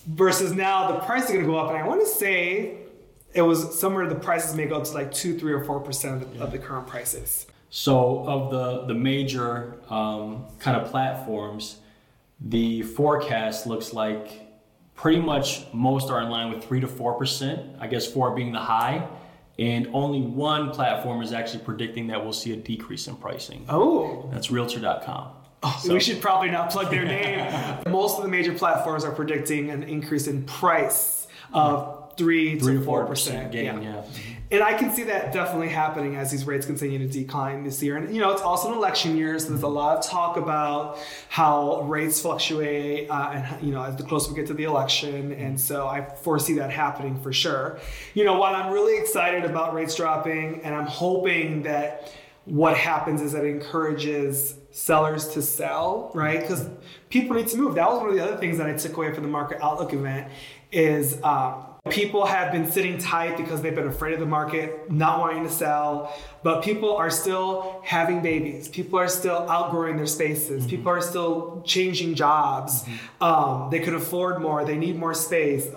Versus 0.07 0.53
now, 0.53 0.91
the 0.91 0.99
price 1.01 1.25
is 1.25 1.31
going 1.31 1.41
to 1.41 1.47
go 1.47 1.57
up, 1.57 1.69
and 1.69 1.77
I 1.77 1.85
want 1.85 2.01
to 2.01 2.07
say 2.07 2.77
it 3.37 3.41
was 3.43 3.79
somewhere 3.79 4.07
the 4.07 4.15
prices 4.15 4.55
may 4.55 4.65
go 4.65 4.77
up 4.77 4.83
to 4.85 4.91
like 4.93 5.13
two, 5.13 5.37
three, 5.37 5.53
or 5.53 5.63
four 5.63 5.79
percent 5.79 6.23
of, 6.23 6.33
the- 6.37 6.43
of 6.43 6.51
the 6.51 6.57
current 6.57 6.87
prices. 6.87 7.45
So, 7.69 8.25
of 8.27 8.49
the 8.51 8.85
the 8.85 8.93
major 8.93 9.75
um, 9.89 10.45
kind 10.59 10.75
of 10.77 10.89
platforms, 10.89 11.77
the 12.41 12.81
forecast 12.81 13.67
looks 13.67 13.93
like 13.93 14.41
pretty 14.95 15.19
much 15.19 15.65
most 15.73 16.09
are 16.09 16.21
in 16.21 16.29
line 16.29 16.51
with 16.51 16.63
three 16.63 16.79
to 16.79 16.87
four 16.87 17.13
percent. 17.13 17.61
I 17.79 17.87
guess 17.87 18.11
four 18.11 18.33
being 18.33 18.51
the 18.53 18.59
high, 18.59 19.07
and 19.59 19.89
only 19.93 20.21
one 20.21 20.71
platform 20.71 21.21
is 21.21 21.33
actually 21.33 21.63
predicting 21.65 22.07
that 22.07 22.23
we'll 22.23 22.33
see 22.33 22.53
a 22.53 22.57
decrease 22.57 23.07
in 23.07 23.15
pricing. 23.17 23.65
Oh, 23.69 24.29
That's 24.31 24.49
Realtor.com. 24.49 25.33
we 25.89 25.99
should 25.99 26.21
probably 26.21 26.49
not 26.49 26.69
plug 26.71 26.89
their 26.89 27.03
name. 27.05 27.39
Most 27.89 28.17
of 28.17 28.23
the 28.23 28.29
major 28.29 28.53
platforms 28.53 29.03
are 29.03 29.11
predicting 29.11 29.69
an 29.71 29.83
increase 29.83 30.27
in 30.27 30.43
price 30.43 31.27
of 31.53 31.96
three, 32.17 32.59
Three 32.59 32.75
to 32.77 32.81
four 32.81 33.05
percent. 33.05 33.51
gain. 33.51 33.81
Yeah. 33.81 34.03
And 34.49 34.63
I 34.63 34.75
can 34.75 34.91
see 34.91 35.03
that 35.03 35.33
definitely 35.33 35.67
happening 35.67 36.15
as 36.15 36.31
these 36.31 36.47
rates 36.47 36.65
continue 36.65 36.99
to 36.99 37.07
decline 37.07 37.65
this 37.65 37.83
year. 37.83 37.97
And 37.97 38.15
you 38.15 38.21
know, 38.21 38.31
it's 38.31 38.41
also 38.41 38.71
an 38.71 38.77
election 38.77 39.17
year, 39.17 39.37
so 39.39 39.49
there's 39.49 39.61
a 39.63 39.67
lot 39.67 39.97
of 39.97 40.05
talk 40.05 40.37
about 40.37 40.99
how 41.27 41.81
rates 41.81 42.21
fluctuate, 42.21 43.09
uh, 43.09 43.31
and 43.33 43.61
you 43.61 43.73
know, 43.73 43.83
as 43.83 43.97
the 43.97 44.03
closer 44.03 44.29
we 44.31 44.37
get 44.37 44.47
to 44.47 44.53
the 44.53 44.63
election. 44.63 45.33
And 45.33 45.59
so 45.59 45.85
I 45.87 46.01
foresee 46.01 46.53
that 46.53 46.71
happening 46.71 47.19
for 47.21 47.33
sure. 47.33 47.79
You 48.13 48.23
know, 48.23 48.37
while 48.39 48.55
I'm 48.55 48.71
really 48.71 48.97
excited 48.97 49.43
about 49.43 49.73
rates 49.73 49.95
dropping, 49.95 50.61
and 50.63 50.73
I'm 50.73 50.87
hoping 50.87 51.63
that 51.63 52.13
what 52.45 52.77
happens 52.77 53.21
is 53.21 53.33
that 53.33 53.43
it 53.43 53.49
encourages 53.49 54.55
sellers 54.71 55.27
to 55.33 55.41
sell, 55.41 56.09
right? 56.13 56.39
Because 56.39 56.69
people 57.09 57.35
need 57.35 57.47
to 57.47 57.57
move. 57.57 57.75
That 57.75 57.89
was 57.89 57.99
one 57.99 58.09
of 58.11 58.15
the 58.15 58.23
other 58.23 58.37
things 58.37 58.59
that 58.59 58.67
I 58.67 58.73
took 58.77 58.95
away 58.95 59.13
from 59.13 59.23
the 59.23 59.29
market 59.29 59.57
outlook 59.61 59.91
event 59.91 60.31
is. 60.71 61.21
Um, 61.21 61.65
People 61.89 62.25
have 62.25 62.51
been 62.51 62.69
sitting 62.69 62.97
tight 62.97 63.37
because 63.37 63.61
they've 63.61 63.75
been 63.75 63.87
afraid 63.87 64.13
of 64.13 64.19
the 64.19 64.25
market, 64.25 64.91
not 64.91 65.19
wanting 65.19 65.43
to 65.43 65.49
sell, 65.49 66.13
but 66.43 66.63
people 66.63 66.95
are 66.95 67.09
still 67.09 67.81
having 67.83 68.21
babies. 68.21 68.67
People 68.67 68.99
are 68.99 69.07
still 69.07 69.49
outgrowing 69.49 69.97
their 69.97 70.05
spaces. 70.05 70.65
People 70.67 70.89
are 70.89 71.01
still 71.01 71.61
changing 71.65 72.15
jobs. 72.15 72.85
Um, 73.21 73.69
they 73.71 73.79
could 73.79 73.93
afford 73.93 74.41
more. 74.41 74.63
They 74.65 74.77
need 74.77 74.97
more 74.97 75.13
space. 75.13 75.67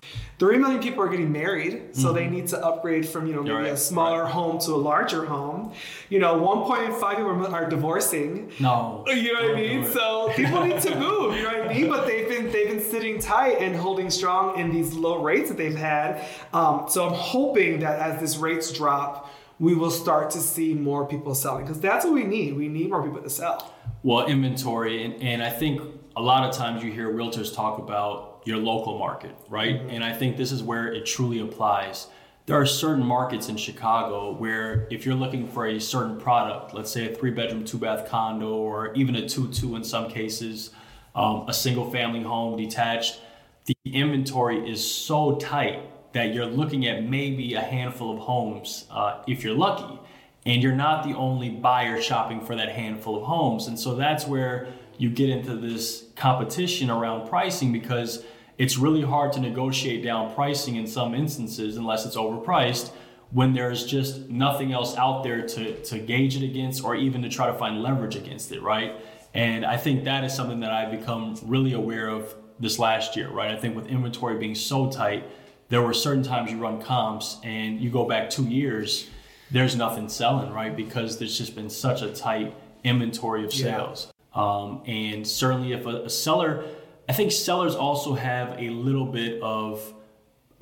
Three 0.41 0.57
million 0.57 0.81
people 0.81 1.05
are 1.05 1.09
getting 1.09 1.31
married, 1.31 1.95
so 1.95 2.15
they 2.15 2.27
need 2.27 2.49
to 2.49 2.65
upgrade 2.65 3.07
from 3.07 3.27
you 3.27 3.35
know 3.35 3.43
maybe 3.43 3.55
Right, 3.57 3.73
a 3.73 3.77
smaller 3.77 4.25
home 4.25 4.59
to 4.61 4.73
a 4.73 4.81
larger 4.91 5.27
home. 5.27 5.75
You 6.09 6.19
know, 6.19 6.41
1.5 6.41 7.17
people 7.17 7.55
are 7.55 7.69
divorcing. 7.69 8.51
No. 8.59 9.05
You 9.07 9.35
know 9.35 9.43
what 9.43 9.51
I 9.51 9.61
mean? 9.61 9.85
So 9.85 10.33
people 10.35 10.65
need 10.65 10.81
to 10.81 10.95
move. 10.99 11.37
You 11.37 11.43
know 11.43 11.59
what 11.59 11.69
I 11.71 11.75
mean? 11.75 11.89
But 11.89 12.07
they've 12.07 12.27
been 12.27 12.51
they've 12.51 12.69
been 12.69 12.83
sitting 12.83 13.19
tight 13.19 13.59
and 13.59 13.77
holding 13.77 14.09
strong 14.09 14.59
in 14.59 14.71
these 14.73 14.95
low 14.95 15.23
rates 15.23 15.51
that 15.51 15.59
they've 15.59 15.77
had. 15.77 16.25
Um, 16.55 16.87
so 16.89 17.07
I'm 17.07 17.13
hoping 17.15 17.81
that 17.81 18.01
as 18.01 18.19
these 18.19 18.39
rates 18.39 18.73
drop, 18.73 19.31
we 19.59 19.75
will 19.75 19.91
start 19.91 20.31
to 20.31 20.39
see 20.39 20.73
more 20.73 21.07
people 21.07 21.35
selling 21.35 21.67
because 21.67 21.81
that's 21.81 22.07
what 22.07 22.15
we 22.15 22.25
need. 22.25 22.57
We 22.57 22.69
need 22.69 22.89
more 22.89 23.03
people 23.03 23.21
to 23.21 23.29
sell. 23.29 23.75
Well, 24.03 24.27
inventory, 24.27 25.05
and, 25.05 25.23
and 25.23 25.43
I 25.43 25.51
think 25.51 25.83
a 26.17 26.23
lot 26.23 26.49
of 26.49 26.57
times 26.57 26.83
you 26.83 26.91
hear 26.91 27.13
realtors 27.13 27.55
talk 27.55 27.79
about 27.79 28.30
your 28.45 28.59
local 28.59 28.99
market, 28.99 29.35
right? 29.49 29.81
And 29.89 30.03
I 30.03 30.13
think 30.13 30.37
this 30.37 30.53
is 30.53 30.63
where 30.63 30.93
it 30.93 31.07
truly 31.07 31.41
applies. 31.41 32.09
There 32.47 32.59
are 32.59 32.67
certain 32.67 33.05
markets 33.05 33.49
in 33.49 33.57
Chicago 33.57 34.33
where 34.33 34.89
if 34.91 35.07
you're 35.07 35.15
looking 35.15 35.47
for 35.47 35.67
a 35.67 35.79
certain 35.79 36.19
product, 36.19 36.75
let's 36.75 36.91
say 36.91 37.13
a 37.13 37.15
three 37.15 37.31
bedroom, 37.31 37.65
two 37.65 37.79
bath 37.79 38.09
condo, 38.09 38.55
or 38.55 38.93
even 38.95 39.15
a 39.15 39.29
two 39.29 39.49
two 39.53 39.77
in 39.77 39.85
some 39.85 40.09
cases, 40.09 40.71
um, 41.15 41.45
a 41.49 41.55
single 41.55 41.91
family 41.91 42.23
home 42.23 42.57
detached, 42.57 43.21
the 43.67 43.77
inventory 43.93 44.69
is 44.69 44.85
so 44.85 45.37
tight 45.37 45.81
that 46.13 46.35
you're 46.35 46.47
looking 46.47 46.87
at 46.87 47.05
maybe 47.05 47.55
a 47.55 47.61
handful 47.61 48.13
of 48.13 48.19
homes 48.19 48.87
uh, 48.91 49.23
if 49.27 49.45
you're 49.45 49.55
lucky 49.55 49.99
and 50.47 50.63
you're 50.63 50.75
not 50.75 51.05
the 51.05 51.15
only 51.15 51.51
buyer 51.51 52.01
shopping 52.01 52.41
for 52.41 52.57
that 52.57 52.71
handful 52.71 53.17
of 53.19 53.23
homes 53.25 53.67
and 53.69 53.79
so 53.79 53.95
that's 53.95 54.27
where 54.27 54.69
you 54.99 55.09
get 55.09 55.31
into 55.31 55.57
this 55.57 56.05
competition 56.17 56.91
around 56.91 57.29
pricing 57.29 57.73
because 57.73 58.25
it's 58.63 58.77
really 58.77 59.03
hard 59.03 59.33
to 59.33 59.41
negotiate 59.41 60.01
down 60.05 60.35
pricing 60.35 60.77
in 60.77 60.87
some 60.87 61.15
instances 61.15 61.77
unless 61.77 62.05
it's 62.07 62.17
overpriced 62.17 62.87
when 63.31 63.53
there's 63.55 63.87
just 63.87 64.29
nothing 64.29 64.73
else 64.73 64.97
out 64.97 65.23
there 65.23 65.41
to, 65.55 65.63
to 65.91 65.99
gauge 65.99 66.37
it 66.37 66.45
against 66.45 66.85
or 66.85 66.95
even 66.95 67.23
to 67.23 67.29
try 67.29 67.47
to 67.47 67.55
find 67.55 67.83
leverage 67.83 68.17
against 68.17 68.53
it 68.53 68.61
right 68.63 68.91
and 69.35 69.65
i 69.65 69.77
think 69.77 70.05
that 70.05 70.25
is 70.25 70.33
something 70.35 70.61
that 70.61 70.73
i've 70.79 70.91
become 70.99 71.37
really 71.45 71.73
aware 71.73 72.09
of 72.09 72.35
this 72.59 72.79
last 72.79 73.17
year 73.17 73.31
right 73.31 73.51
i 73.51 73.57
think 73.57 73.75
with 73.75 73.87
inventory 73.87 74.37
being 74.39 74.55
so 74.55 74.91
tight 74.91 75.25
there 75.71 75.81
were 75.83 75.95
certain 75.95 76.23
times 76.25 76.51
you 76.51 76.59
run 76.59 76.83
comps 76.83 77.39
and 77.45 77.81
you 77.81 77.91
go 77.91 78.05
back 78.05 78.29
two 78.29 78.43
years, 78.45 79.09
there's 79.53 79.77
nothing 79.77 80.09
selling, 80.09 80.53
right? 80.53 80.75
Because 80.77 81.19
there's 81.19 81.39
just 81.39 81.55
been 81.55 81.71
such 81.71 82.03
a 82.03 82.11
tight 82.13 82.53
inventory 82.83 83.45
of 83.45 83.55
Yeah. 83.55 83.77
sales. 83.77 84.13
Um, 84.35 84.83
and 84.87 85.25
certainly, 85.25 85.73
if 85.73 85.87
a, 85.87 86.07
a 86.07 86.11
seller, 86.11 86.65
I 87.11 87.13
think 87.13 87.33
sellers 87.33 87.75
also 87.75 88.15
have 88.15 88.57
a 88.57 88.71
little 88.71 89.05
bit 89.05 89.43
of 89.43 89.83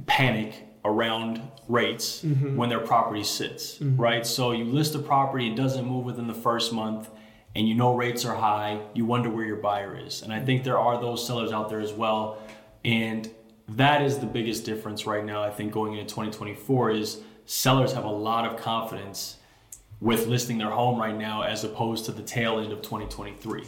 panic 0.06 0.66
around 0.82 1.42
rates 1.68 2.24
mm-hmm. 2.24 2.56
when 2.56 2.70
their 2.70 2.80
property 2.80 3.22
sits, 3.22 3.74
mm-hmm. 3.74 4.00
right? 4.00 4.26
So 4.26 4.52
you 4.52 4.64
list 4.64 4.94
a 4.94 4.98
property, 4.98 5.50
it 5.50 5.56
doesn't 5.56 5.84
move 5.84 6.06
within 6.06 6.26
the 6.26 6.32
first 6.32 6.72
month, 6.72 7.10
and 7.54 7.68
you 7.68 7.74
know 7.74 7.94
rates 7.94 8.24
are 8.24 8.34
high, 8.34 8.80
you 8.94 9.04
wonder 9.04 9.28
where 9.28 9.44
your 9.44 9.56
buyer 9.56 9.94
is. 9.94 10.22
And 10.22 10.32
I 10.32 10.40
think 10.40 10.64
there 10.64 10.78
are 10.78 10.98
those 10.98 11.26
sellers 11.26 11.52
out 11.52 11.68
there 11.68 11.80
as 11.80 11.92
well. 11.92 12.38
And 12.82 13.30
that 13.68 14.00
is 14.00 14.18
the 14.18 14.24
biggest 14.24 14.64
difference 14.64 15.04
right 15.04 15.26
now, 15.26 15.42
I 15.42 15.50
think, 15.50 15.70
going 15.70 15.98
into 15.98 16.06
2024 16.06 16.92
is 16.92 17.20
sellers 17.44 17.92
have 17.92 18.04
a 18.06 18.10
lot 18.10 18.46
of 18.46 18.58
confidence 18.58 19.36
with 20.00 20.26
listing 20.28 20.58
their 20.58 20.70
home 20.70 20.98
right 21.00 21.16
now 21.16 21.42
as 21.42 21.64
opposed 21.64 22.04
to 22.04 22.12
the 22.12 22.22
tail 22.22 22.60
end 22.60 22.72
of 22.72 22.82
2023. 22.82 23.64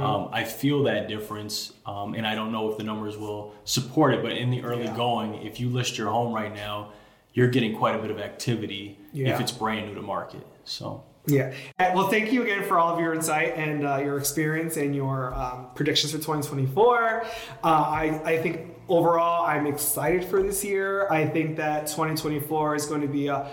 Um, 0.00 0.28
I 0.32 0.44
feel 0.44 0.82
that 0.84 1.08
difference, 1.08 1.74
um, 1.84 2.14
and 2.14 2.26
I 2.26 2.34
don't 2.34 2.52
know 2.52 2.70
if 2.70 2.78
the 2.78 2.84
numbers 2.84 3.18
will 3.18 3.54
support 3.64 4.14
it, 4.14 4.22
but 4.22 4.32
in 4.32 4.50
the 4.50 4.62
early 4.62 4.84
Yeah. 4.84 4.96
going, 4.96 5.34
if 5.46 5.60
you 5.60 5.68
list 5.68 5.98
your 5.98 6.08
home 6.08 6.32
right 6.32 6.54
now, 6.54 6.92
you're 7.34 7.48
getting 7.48 7.76
quite 7.76 7.94
a 7.94 7.98
bit 7.98 8.10
of 8.10 8.18
activity 8.18 8.98
Yeah. 9.12 9.34
if 9.34 9.40
it's 9.40 9.52
brand 9.52 9.88
new 9.88 9.94
to 9.94 10.02
market. 10.02 10.46
So. 10.64 11.02
Yeah. 11.26 11.52
Uh, 11.78 11.90
Well, 11.94 12.08
thank 12.08 12.32
you 12.32 12.42
again 12.42 12.62
for 12.64 12.78
all 12.78 12.94
of 12.94 13.00
your 13.00 13.12
insight 13.14 13.54
and 13.56 13.86
uh, 13.86 13.96
your 13.98 14.16
experience 14.18 14.76
and 14.78 14.94
your 14.94 15.34
um, 15.34 15.66
predictions 15.74 16.12
for 16.12 16.18
2024. 16.18 17.24
Uh, 17.24 17.66
I, 17.66 18.20
I 18.24 18.38
think 18.38 18.74
overall, 18.88 19.44
I'm 19.46 19.66
excited 19.66 20.24
for 20.24 20.42
this 20.42 20.62
year. 20.64 21.08
I 21.10 21.26
think 21.26 21.56
that 21.56 21.86
2024 21.88 22.74
is 22.74 22.86
going 22.86 23.00
to 23.02 23.06
be 23.08 23.26
a 23.28 23.50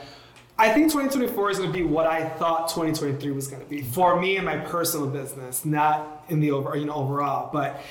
I 0.61 0.71
think 0.71 0.91
2024 0.91 1.49
is 1.49 1.57
going 1.57 1.71
to 1.71 1.73
be 1.75 1.83
what 1.83 2.05
I 2.05 2.23
thought 2.23 2.69
2023 2.69 3.31
was 3.31 3.47
going 3.47 3.63
to 3.63 3.67
be 3.67 3.81
for 3.81 4.21
me 4.21 4.37
and 4.37 4.45
my 4.45 4.57
personal 4.57 5.07
business, 5.07 5.65
not 5.65 6.23
in 6.29 6.39
the 6.39 6.51
over, 6.51 6.77
you 6.77 6.85
know, 6.85 6.93
overall. 6.93 7.49
But 7.51 7.81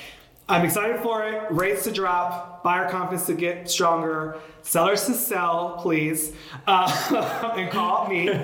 I'm 0.47 0.63
excited 0.63 1.01
for 1.01 1.27
it. 1.27 1.51
Rates 1.51 1.83
to 1.83 1.91
drop, 1.91 2.63
buyer 2.63 2.89
confidence 2.89 3.25
to 3.25 3.33
get 3.33 3.69
stronger, 3.69 4.39
sellers 4.61 5.05
to 5.07 5.15
sell, 5.15 5.79
please, 5.81 6.31
uh, 6.65 7.53
and 7.57 7.69
call 7.71 8.07
me. 8.07 8.29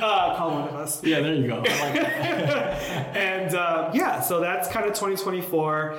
Uh, 0.00 0.36
call 0.36 0.50
one 0.50 0.68
of 0.68 0.74
us. 0.74 1.02
Yeah, 1.02 1.20
there 1.20 1.34
you 1.34 1.46
go. 1.46 1.62
I 1.66 1.80
like 1.80 1.94
that. 1.94 3.16
And 3.16 3.54
uh, 3.54 3.92
yeah, 3.94 4.20
so 4.20 4.40
that's 4.40 4.68
kind 4.68 4.84
of 4.84 4.92
2024. 4.92 5.98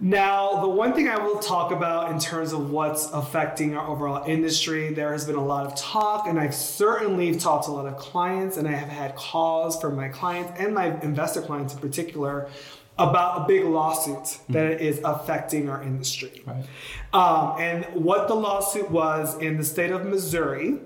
Now, 0.00 0.60
the 0.60 0.68
one 0.68 0.92
thing 0.92 1.08
I 1.08 1.18
will 1.18 1.40
talk 1.40 1.72
about 1.72 2.12
in 2.12 2.20
terms 2.20 2.52
of 2.52 2.70
what's 2.70 3.10
affecting 3.10 3.76
our 3.76 3.88
overall 3.88 4.24
industry, 4.24 4.92
there 4.92 5.10
has 5.10 5.24
been 5.24 5.34
a 5.34 5.44
lot 5.44 5.66
of 5.66 5.74
talk, 5.74 6.28
and 6.28 6.38
I've 6.38 6.54
certainly 6.54 7.34
talked 7.34 7.64
to 7.64 7.72
a 7.72 7.72
lot 7.72 7.86
of 7.86 7.96
clients, 7.96 8.56
and 8.56 8.68
I 8.68 8.72
have 8.72 8.88
had 8.88 9.16
calls 9.16 9.80
from 9.80 9.96
my 9.96 10.08
clients 10.08 10.52
and 10.58 10.72
my 10.72 11.00
investor 11.00 11.42
clients 11.42 11.74
in 11.74 11.80
particular 11.80 12.48
about 12.96 13.42
a 13.42 13.46
big 13.48 13.64
lawsuit 13.64 14.38
that 14.48 14.80
is 14.80 15.00
affecting 15.04 15.68
our 15.68 15.82
industry. 15.82 16.42
Right. 16.46 16.64
Um, 17.12 17.60
and 17.60 17.84
what 17.94 18.28
the 18.28 18.34
lawsuit 18.34 18.90
was 18.90 19.36
in 19.38 19.56
the 19.56 19.64
state 19.64 19.90
of 19.90 20.04
Missouri, 20.04 20.78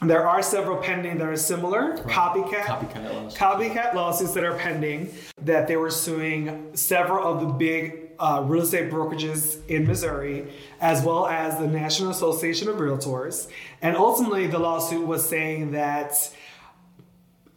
there 0.00 0.26
are 0.26 0.42
several 0.42 0.78
pending 0.78 1.18
that 1.18 1.28
are 1.28 1.36
similar, 1.36 1.96
copycat, 1.98 2.64
Copycat 2.64 3.12
lawsuits. 3.14 3.36
copycat 3.38 3.94
lawsuits 3.94 4.34
that 4.34 4.44
are 4.44 4.56
pending 4.56 5.12
that 5.42 5.68
they 5.68 5.76
were 5.76 5.90
suing 5.90 6.74
several 6.74 7.26
of 7.26 7.40
the 7.40 7.46
big 7.46 8.01
uh, 8.22 8.40
real 8.46 8.62
estate 8.62 8.88
brokerages 8.88 9.58
in 9.66 9.84
Missouri, 9.84 10.46
as 10.80 11.04
well 11.04 11.26
as 11.26 11.58
the 11.58 11.66
National 11.66 12.10
Association 12.10 12.68
of 12.68 12.76
Realtors. 12.76 13.48
And 13.82 13.96
ultimately, 13.96 14.46
the 14.46 14.60
lawsuit 14.60 15.04
was 15.04 15.28
saying 15.28 15.72
that 15.72 16.32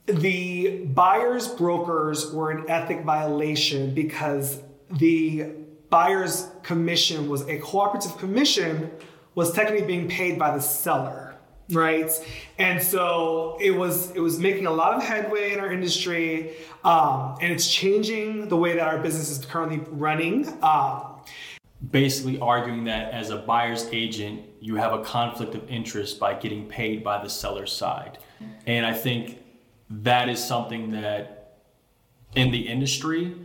the 0.08 0.80
buyer's 0.86 1.48
brokers 1.48 2.34
were 2.34 2.50
an 2.50 2.68
ethic 2.68 3.04
violation 3.04 3.94
because 3.94 4.60
the 4.90 5.52
buyer's 5.90 6.48
commission 6.64 7.30
was 7.30 7.48
a 7.48 7.60
cooperative 7.60 8.18
commission 8.18 8.92
was 9.36 9.52
technically 9.54 9.86
being 9.86 10.08
paid 10.08 10.40
by 10.40 10.56
the 10.56 10.62
seller 10.62 11.25
right 11.72 12.12
and 12.60 12.82
so 12.82 13.58
it 13.60 13.72
was 13.72 14.12
it 14.12 14.20
was 14.20 14.40
making 14.40 14.68
a 14.68 14.72
lot 14.72 14.94
of 14.94 15.04
headway 15.04 15.52
in 15.54 15.60
our 15.60 15.72
industry 15.72 16.56
um, 16.84 17.36
and 17.42 17.52
it's 17.52 17.68
changing 17.72 18.48
the 18.50 18.58
way 18.58 18.74
that 18.74 18.88
our 18.88 19.00
business 19.00 19.32
is 19.32 19.44
currently 19.46 19.80
running 19.90 20.48
um, 20.62 21.16
basically 21.92 22.40
arguing 22.40 22.84
that 22.86 23.14
as 23.14 23.30
a 23.30 23.38
buyer's 23.38 23.88
agent, 23.92 24.42
you 24.60 24.76
have 24.76 24.94
a 24.94 25.04
conflict 25.04 25.56
of 25.56 25.70
interest 25.70 26.20
by 26.20 26.34
getting 26.34 26.68
paid 26.68 27.04
by 27.04 27.22
the 27.22 27.30
seller's 27.30 27.72
side. 27.72 28.18
And 28.66 28.86
I 28.86 28.94
think 28.94 29.44
that 29.90 30.30
is 30.30 30.44
something 30.44 30.92
that 30.92 31.58
in 32.36 32.52
the 32.52 32.68
industry 32.68 33.36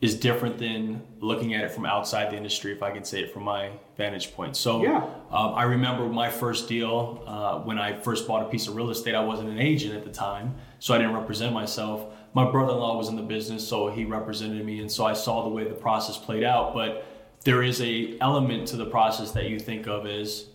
is 0.00 0.14
different 0.18 0.56
than 0.58 1.02
looking 1.20 1.52
at 1.54 1.62
it 1.62 1.70
from 1.70 1.84
outside 1.84 2.30
the 2.30 2.36
industry, 2.36 2.72
if 2.72 2.82
I 2.82 2.90
can 2.90 3.04
say 3.04 3.20
it 3.20 3.32
from 3.34 3.42
my 3.42 3.70
vantage 3.98 4.32
point. 4.34 4.56
So 4.56 4.82
Yeah. 4.82 5.04
um, 5.30 5.52
I 5.54 5.64
remember 5.64 6.06
my 6.08 6.30
first 6.30 6.68
deal 6.68 7.22
uh, 7.26 7.58
when 7.58 7.78
I 7.78 7.98
first 7.98 8.26
bought 8.26 8.42
a 8.42 8.46
piece 8.48 8.66
of 8.66 8.76
real 8.76 8.88
estate. 8.88 9.14
I 9.14 9.22
wasn't 9.22 9.50
an 9.50 9.58
agent 9.58 9.94
at 9.94 10.04
the 10.04 10.10
time, 10.10 10.54
so 10.78 10.94
I 10.94 10.98
didn't 10.98 11.12
represent 11.14 11.52
myself. 11.52 12.06
My 12.32 12.50
brother-in-law 12.50 12.96
was 12.96 13.08
in 13.08 13.16
the 13.16 13.22
business, 13.22 13.66
so 13.66 13.88
he 13.90 14.04
represented 14.06 14.64
me, 14.64 14.80
and 14.80 14.90
so 14.90 15.04
I 15.04 15.12
saw 15.12 15.42
the 15.42 15.50
way 15.50 15.64
the 15.64 15.74
process 15.74 16.16
played 16.16 16.44
out. 16.44 16.72
But 16.72 17.04
there 17.44 17.62
is 17.62 17.82
a 17.82 18.16
element 18.20 18.68
to 18.68 18.76
the 18.76 18.86
process 18.86 19.32
that 19.32 19.50
you 19.50 19.58
think 19.58 19.86
of 19.86 20.06
as, 20.06 20.46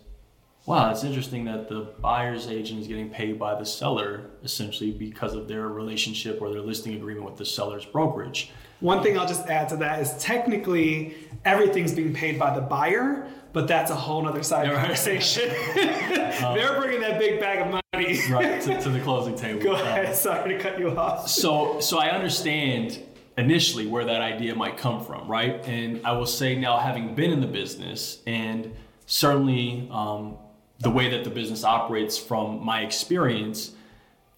wow, 0.66 0.90
it's 0.90 1.04
interesting 1.04 1.44
that 1.44 1.68
the 1.68 1.92
buyer's 2.00 2.48
agent 2.48 2.80
is 2.80 2.88
getting 2.88 3.10
paid 3.10 3.38
by 3.38 3.54
the 3.54 3.64
seller 3.66 4.30
essentially 4.42 4.90
because 4.90 5.34
of 5.34 5.46
their 5.46 5.68
relationship 5.68 6.40
or 6.42 6.50
their 6.50 6.62
listing 6.62 6.94
agreement 6.94 7.26
with 7.26 7.36
the 7.36 7.44
seller's 7.46 7.84
brokerage. 7.84 8.50
One 8.80 9.02
thing 9.02 9.18
I'll 9.18 9.26
just 9.26 9.46
add 9.46 9.68
to 9.70 9.76
that 9.78 10.00
is 10.00 10.12
technically 10.18 11.14
everything's 11.44 11.92
being 11.92 12.12
paid 12.12 12.38
by 12.38 12.54
the 12.54 12.60
buyer, 12.60 13.26
but 13.52 13.66
that's 13.66 13.90
a 13.90 13.94
whole 13.94 14.26
other 14.26 14.42
side 14.42 14.68
right. 14.68 14.78
conversation. 14.78 15.48
They're 15.74 16.78
bringing 16.78 17.00
that 17.00 17.18
big 17.18 17.40
bag 17.40 17.60
of 17.60 17.68
money. 17.68 18.20
Right 18.30 18.60
to, 18.62 18.80
to 18.80 18.90
the 18.90 19.00
closing 19.00 19.34
table. 19.34 19.62
Go 19.62 19.72
ahead. 19.72 20.14
Sorry 20.14 20.52
to 20.52 20.58
cut 20.58 20.78
you 20.78 20.90
off. 20.90 21.28
so 21.28 21.80
so 21.80 21.98
I 21.98 22.10
understand 22.10 23.02
initially 23.38 23.86
where 23.86 24.04
that 24.04 24.20
idea 24.20 24.54
might 24.54 24.76
come 24.76 25.04
from, 25.04 25.28
right? 25.28 25.66
And 25.66 26.06
I 26.06 26.12
will 26.12 26.26
say 26.26 26.56
now, 26.56 26.78
having 26.78 27.14
been 27.14 27.30
in 27.30 27.40
the 27.40 27.46
business 27.46 28.22
and 28.26 28.74
certainly 29.06 29.88
um, 29.90 30.36
the 30.80 30.90
way 30.90 31.10
that 31.10 31.24
the 31.24 31.30
business 31.30 31.64
operates 31.64 32.18
from 32.18 32.64
my 32.64 32.82
experience, 32.82 33.72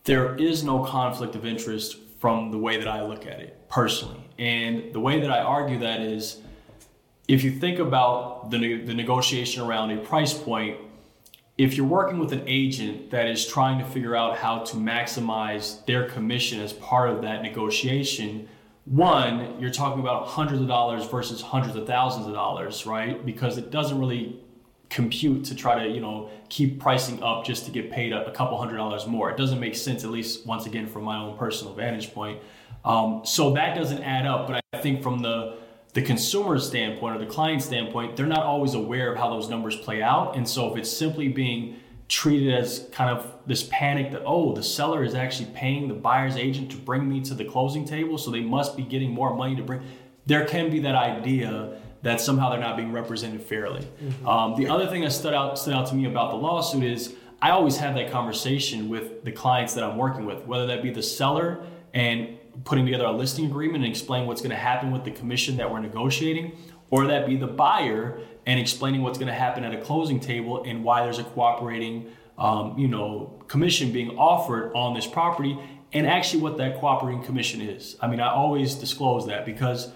there 0.04 0.36
is 0.36 0.64
no 0.64 0.84
conflict 0.84 1.34
of 1.34 1.44
interest 1.46 1.96
from 2.20 2.50
the 2.50 2.58
way 2.58 2.76
that 2.76 2.88
I 2.88 3.02
look 3.02 3.26
at 3.26 3.40
it 3.40 3.68
personally. 3.68 4.27
And 4.38 4.92
the 4.92 5.00
way 5.00 5.20
that 5.20 5.30
I 5.30 5.40
argue 5.40 5.78
that 5.80 6.00
is 6.00 6.40
if 7.26 7.44
you 7.44 7.50
think 7.50 7.78
about 7.78 8.50
the, 8.50 8.58
ne- 8.58 8.84
the 8.84 8.94
negotiation 8.94 9.62
around 9.62 9.90
a 9.90 9.98
price 9.98 10.32
point, 10.32 10.78
if 11.58 11.74
you're 11.74 11.86
working 11.86 12.18
with 12.18 12.32
an 12.32 12.44
agent 12.46 13.10
that 13.10 13.26
is 13.26 13.44
trying 13.44 13.78
to 13.80 13.84
figure 13.84 14.14
out 14.14 14.38
how 14.38 14.60
to 14.60 14.76
maximize 14.76 15.84
their 15.86 16.08
commission 16.08 16.60
as 16.60 16.72
part 16.72 17.10
of 17.10 17.22
that 17.22 17.42
negotiation, 17.42 18.48
one, 18.84 19.60
you're 19.60 19.70
talking 19.70 20.00
about 20.00 20.28
hundreds 20.28 20.62
of 20.62 20.68
dollars 20.68 21.04
versus 21.06 21.42
hundreds 21.42 21.76
of 21.76 21.86
thousands 21.86 22.26
of 22.26 22.32
dollars, 22.32 22.86
right? 22.86 23.26
Because 23.26 23.58
it 23.58 23.70
doesn't 23.70 23.98
really 23.98 24.40
compute 24.88 25.44
to 25.44 25.54
try 25.54 25.84
to, 25.84 25.92
you 25.92 26.00
know, 26.00 26.30
keep 26.48 26.80
pricing 26.80 27.22
up 27.22 27.44
just 27.44 27.66
to 27.66 27.70
get 27.70 27.90
paid 27.90 28.12
a, 28.12 28.26
a 28.26 28.30
couple 28.30 28.56
hundred 28.56 28.76
dollars 28.76 29.06
more. 29.06 29.30
It 29.30 29.36
doesn't 29.36 29.60
make 29.60 29.74
sense, 29.74 30.04
at 30.04 30.10
least 30.10 30.46
once 30.46 30.64
again 30.64 30.86
from 30.86 31.02
my 31.02 31.18
own 31.18 31.36
personal 31.36 31.74
vantage 31.74 32.14
point. 32.14 32.40
Um, 32.88 33.20
so 33.24 33.52
that 33.52 33.76
doesn't 33.76 34.02
add 34.02 34.26
up. 34.26 34.48
But 34.48 34.60
I 34.72 34.78
think 34.78 35.02
from 35.02 35.20
the 35.20 35.58
the 35.94 36.02
consumer 36.02 36.58
standpoint 36.58 37.16
or 37.16 37.18
the 37.18 37.30
client 37.30 37.62
standpoint, 37.62 38.16
they're 38.16 38.26
not 38.26 38.44
always 38.44 38.74
aware 38.74 39.10
of 39.12 39.18
how 39.18 39.30
those 39.30 39.48
numbers 39.48 39.74
play 39.76 40.02
out. 40.02 40.36
And 40.36 40.48
so 40.48 40.70
if 40.70 40.78
it's 40.78 40.90
simply 40.90 41.28
being 41.28 41.76
treated 42.08 42.54
as 42.54 42.88
kind 42.92 43.10
of 43.10 43.32
this 43.46 43.68
panic 43.70 44.12
that, 44.12 44.22
oh, 44.24 44.54
the 44.54 44.62
seller 44.62 45.02
is 45.02 45.14
actually 45.14 45.50
paying 45.54 45.88
the 45.88 45.94
buyer's 45.94 46.36
agent 46.36 46.70
to 46.70 46.76
bring 46.76 47.08
me 47.08 47.20
to 47.22 47.34
the 47.34 47.44
closing 47.44 47.84
table, 47.84 48.16
so 48.16 48.30
they 48.30 48.40
must 48.40 48.76
be 48.76 48.82
getting 48.82 49.10
more 49.10 49.34
money 49.34 49.56
to 49.56 49.62
bring, 49.62 49.82
there 50.26 50.44
can 50.44 50.70
be 50.70 50.80
that 50.80 50.94
idea 50.94 51.78
that 52.02 52.20
somehow 52.20 52.48
they're 52.50 52.60
not 52.60 52.76
being 52.76 52.92
represented 52.92 53.42
fairly. 53.42 53.86
Um, 54.26 54.54
the 54.56 54.68
other 54.68 54.86
thing 54.86 55.02
that 55.02 55.10
stood 55.10 55.34
out 55.34 55.58
stood 55.58 55.74
out 55.74 55.86
to 55.88 55.94
me 55.94 56.06
about 56.06 56.30
the 56.30 56.36
lawsuit 56.36 56.84
is 56.84 57.14
I 57.42 57.50
always 57.50 57.76
have 57.78 57.94
that 57.96 58.10
conversation 58.10 58.88
with 58.88 59.24
the 59.24 59.32
clients 59.32 59.74
that 59.74 59.84
I'm 59.84 59.96
working 59.96 60.26
with, 60.26 60.46
whether 60.46 60.66
that 60.68 60.82
be 60.82 60.90
the 60.90 61.02
seller 61.02 61.64
and 61.92 62.37
putting 62.64 62.84
together 62.84 63.04
a 63.04 63.12
listing 63.12 63.46
agreement 63.46 63.84
and 63.84 63.90
explain 63.90 64.26
what's 64.26 64.40
going 64.40 64.50
to 64.50 64.56
happen 64.56 64.90
with 64.90 65.04
the 65.04 65.10
commission 65.10 65.56
that 65.56 65.70
we're 65.70 65.80
negotiating, 65.80 66.56
or 66.90 67.06
that 67.06 67.26
be 67.26 67.36
the 67.36 67.46
buyer 67.46 68.20
and 68.46 68.58
explaining 68.58 69.02
what's 69.02 69.18
going 69.18 69.28
to 69.28 69.34
happen 69.34 69.64
at 69.64 69.74
a 69.74 69.80
closing 69.80 70.20
table 70.20 70.62
and 70.64 70.82
why 70.82 71.04
there's 71.04 71.18
a 71.18 71.24
cooperating, 71.24 72.10
um, 72.38 72.78
you 72.78 72.88
know, 72.88 73.42
commission 73.48 73.92
being 73.92 74.16
offered 74.16 74.72
on 74.74 74.94
this 74.94 75.06
property, 75.06 75.58
and 75.92 76.06
actually 76.06 76.42
what 76.42 76.56
that 76.58 76.78
cooperating 76.80 77.22
commission 77.22 77.60
is. 77.60 77.96
I 78.00 78.06
mean, 78.06 78.20
I 78.20 78.30
always 78.32 78.74
disclose 78.74 79.26
that 79.26 79.44
because 79.44 79.90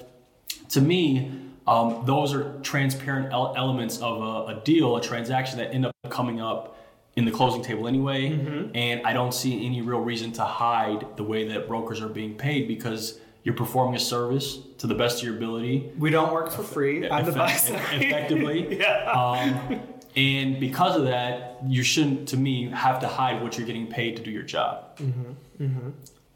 to 0.70 0.80
me, 0.80 1.32
um, 1.66 2.02
those 2.06 2.34
are 2.34 2.58
transparent 2.62 3.32
elements 3.32 3.98
of 4.00 4.20
a, 4.20 4.58
a 4.58 4.62
deal, 4.64 4.96
a 4.96 5.02
transaction 5.02 5.58
that 5.58 5.72
end 5.72 5.86
up 5.86 5.92
coming 6.10 6.40
up 6.40 6.76
in 7.16 7.24
the 7.24 7.30
closing 7.30 7.62
table 7.62 7.86
anyway. 7.86 8.30
Mm-hmm. 8.30 8.74
And 8.74 9.06
I 9.06 9.12
don't 9.12 9.34
see 9.34 9.66
any 9.66 9.82
real 9.82 10.00
reason 10.00 10.32
to 10.32 10.44
hide 10.44 11.16
the 11.16 11.24
way 11.24 11.48
that 11.48 11.68
brokers 11.68 12.00
are 12.00 12.08
being 12.08 12.36
paid 12.36 12.68
because 12.68 13.18
you're 13.42 13.54
performing 13.54 13.96
a 13.96 14.00
service 14.00 14.58
to 14.78 14.86
the 14.86 14.94
best 14.94 15.18
of 15.18 15.24
your 15.24 15.36
ability. 15.36 15.90
We 15.98 16.10
don't 16.10 16.32
work 16.32 16.50
for 16.50 16.62
free 16.62 17.08
on 17.08 17.24
the 17.24 17.32
buy 17.32 17.52
effect- 17.52 17.64
side. 17.64 18.02
effectively. 18.02 18.78
yeah. 18.80 19.10
Um, 19.10 19.80
and 20.14 20.60
because 20.60 20.96
of 20.96 21.04
that, 21.04 21.58
you 21.66 21.82
shouldn't, 21.82 22.28
to 22.28 22.36
me, 22.36 22.68
have 22.70 23.00
to 23.00 23.08
hide 23.08 23.42
what 23.42 23.56
you're 23.56 23.66
getting 23.66 23.86
paid 23.86 24.16
to 24.16 24.22
do 24.22 24.30
your 24.30 24.42
job. 24.42 24.96
Mm-hmm, 24.98 25.64
mm-hmm. 25.64 25.90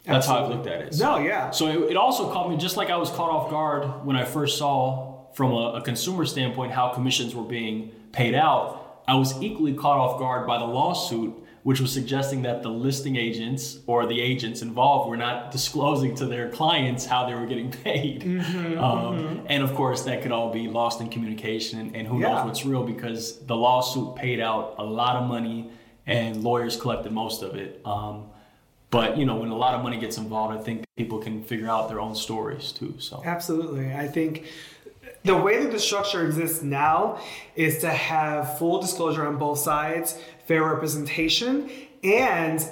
That's 0.05 0.27
how 0.27 0.45
I've 0.45 0.51
looked 0.51 0.67
at 0.67 0.81
it. 0.83 0.99
No, 0.99 1.19
yeah. 1.19 1.51
So 1.51 1.67
it, 1.67 1.91
it 1.91 1.97
also 1.97 2.33
caught 2.33 2.49
me, 2.49 2.57
just 2.57 2.77
like 2.77 2.91
I 2.91 2.97
was 2.97 3.11
caught 3.11 3.31
off 3.31 3.51
guard 3.51 4.05
when 4.07 4.17
I 4.17 4.25
first 4.25 4.57
saw, 4.57 5.27
from 5.35 5.53
a, 5.53 5.75
a 5.75 5.83
consumer 5.83 6.25
standpoint, 6.25 6.73
how 6.73 6.89
commissions 6.91 7.35
were 7.35 7.43
being 7.45 7.91
paid 8.13 8.35
out. 8.35 8.86
I 9.09 9.15
was 9.15 9.41
equally 9.43 9.75
caught 9.75 9.99
off 9.99 10.19
guard 10.19 10.47
by 10.47 10.59
the 10.59 10.65
lawsuit, 10.65 11.35
which 11.63 11.81
was 11.81 11.93
suggesting 11.93 12.43
that 12.43 12.63
the 12.63 12.69
listing 12.69 13.17
agents 13.17 13.79
or 13.87 14.07
the 14.07 14.21
agents 14.21 14.63
involved 14.63 15.09
were 15.09 15.17
not 15.17 15.51
disclosing 15.51 16.15
to 16.17 16.27
their 16.27 16.49
clients 16.51 17.07
how 17.07 17.27
they 17.27 17.35
were 17.35 17.47
getting 17.47 17.71
paid. 17.85 18.23
Mm-hmm, 18.23 18.79
um, 18.79 19.43
And 19.47 19.63
of 19.63 19.75
course, 19.75 20.03
that 20.03 20.23
could 20.23 20.33
all 20.33 20.53
be 20.53 20.69
lost 20.69 21.01
in 21.01 21.09
communication, 21.09 21.79
and, 21.81 21.97
and 21.97 22.07
who 22.09 22.21
Yeah. 22.21 22.35
knows 22.35 22.45
what's 22.47 22.65
real 22.65 22.85
because 22.85 23.39
the 23.47 23.57
lawsuit 23.57 24.15
paid 24.17 24.41
out 24.41 24.75
a 24.79 24.85
lot 24.85 25.17
of 25.17 25.29
money 25.29 25.71
and 26.07 26.43
lawyers 26.45 26.77
collected 26.81 27.11
most 27.13 27.43
of 27.43 27.57
it. 27.57 27.81
Um, 27.85 28.27
but 28.91 29.19
you 29.19 29.25
know, 29.27 29.37
when 29.37 29.51
a 29.51 29.57
lot 29.57 29.75
of 29.75 29.83
money 29.83 29.99
gets 29.99 30.17
involved, 30.19 30.57
I 30.57 30.63
think 30.63 30.85
people 30.97 31.19
can 31.19 31.43
figure 31.43 31.69
out 31.69 31.89
their 31.89 32.01
own 32.01 32.15
stories 32.15 32.71
too. 32.73 32.95
So 33.01 33.23
Absolutely. 33.25 33.93
I 33.93 34.07
think 34.07 34.45
the 35.27 35.37
way 35.37 35.63
that 35.63 35.73
the 35.73 35.79
structure 35.79 36.25
exists 36.25 36.63
now 36.63 37.21
is 37.57 37.79
to 37.79 37.91
have 37.91 38.59
full 38.59 38.81
disclosure 38.81 39.27
on 39.27 39.37
both 39.37 39.59
sides, 39.59 40.19
fair 40.47 40.65
representation, 40.65 41.69
and 42.05 42.67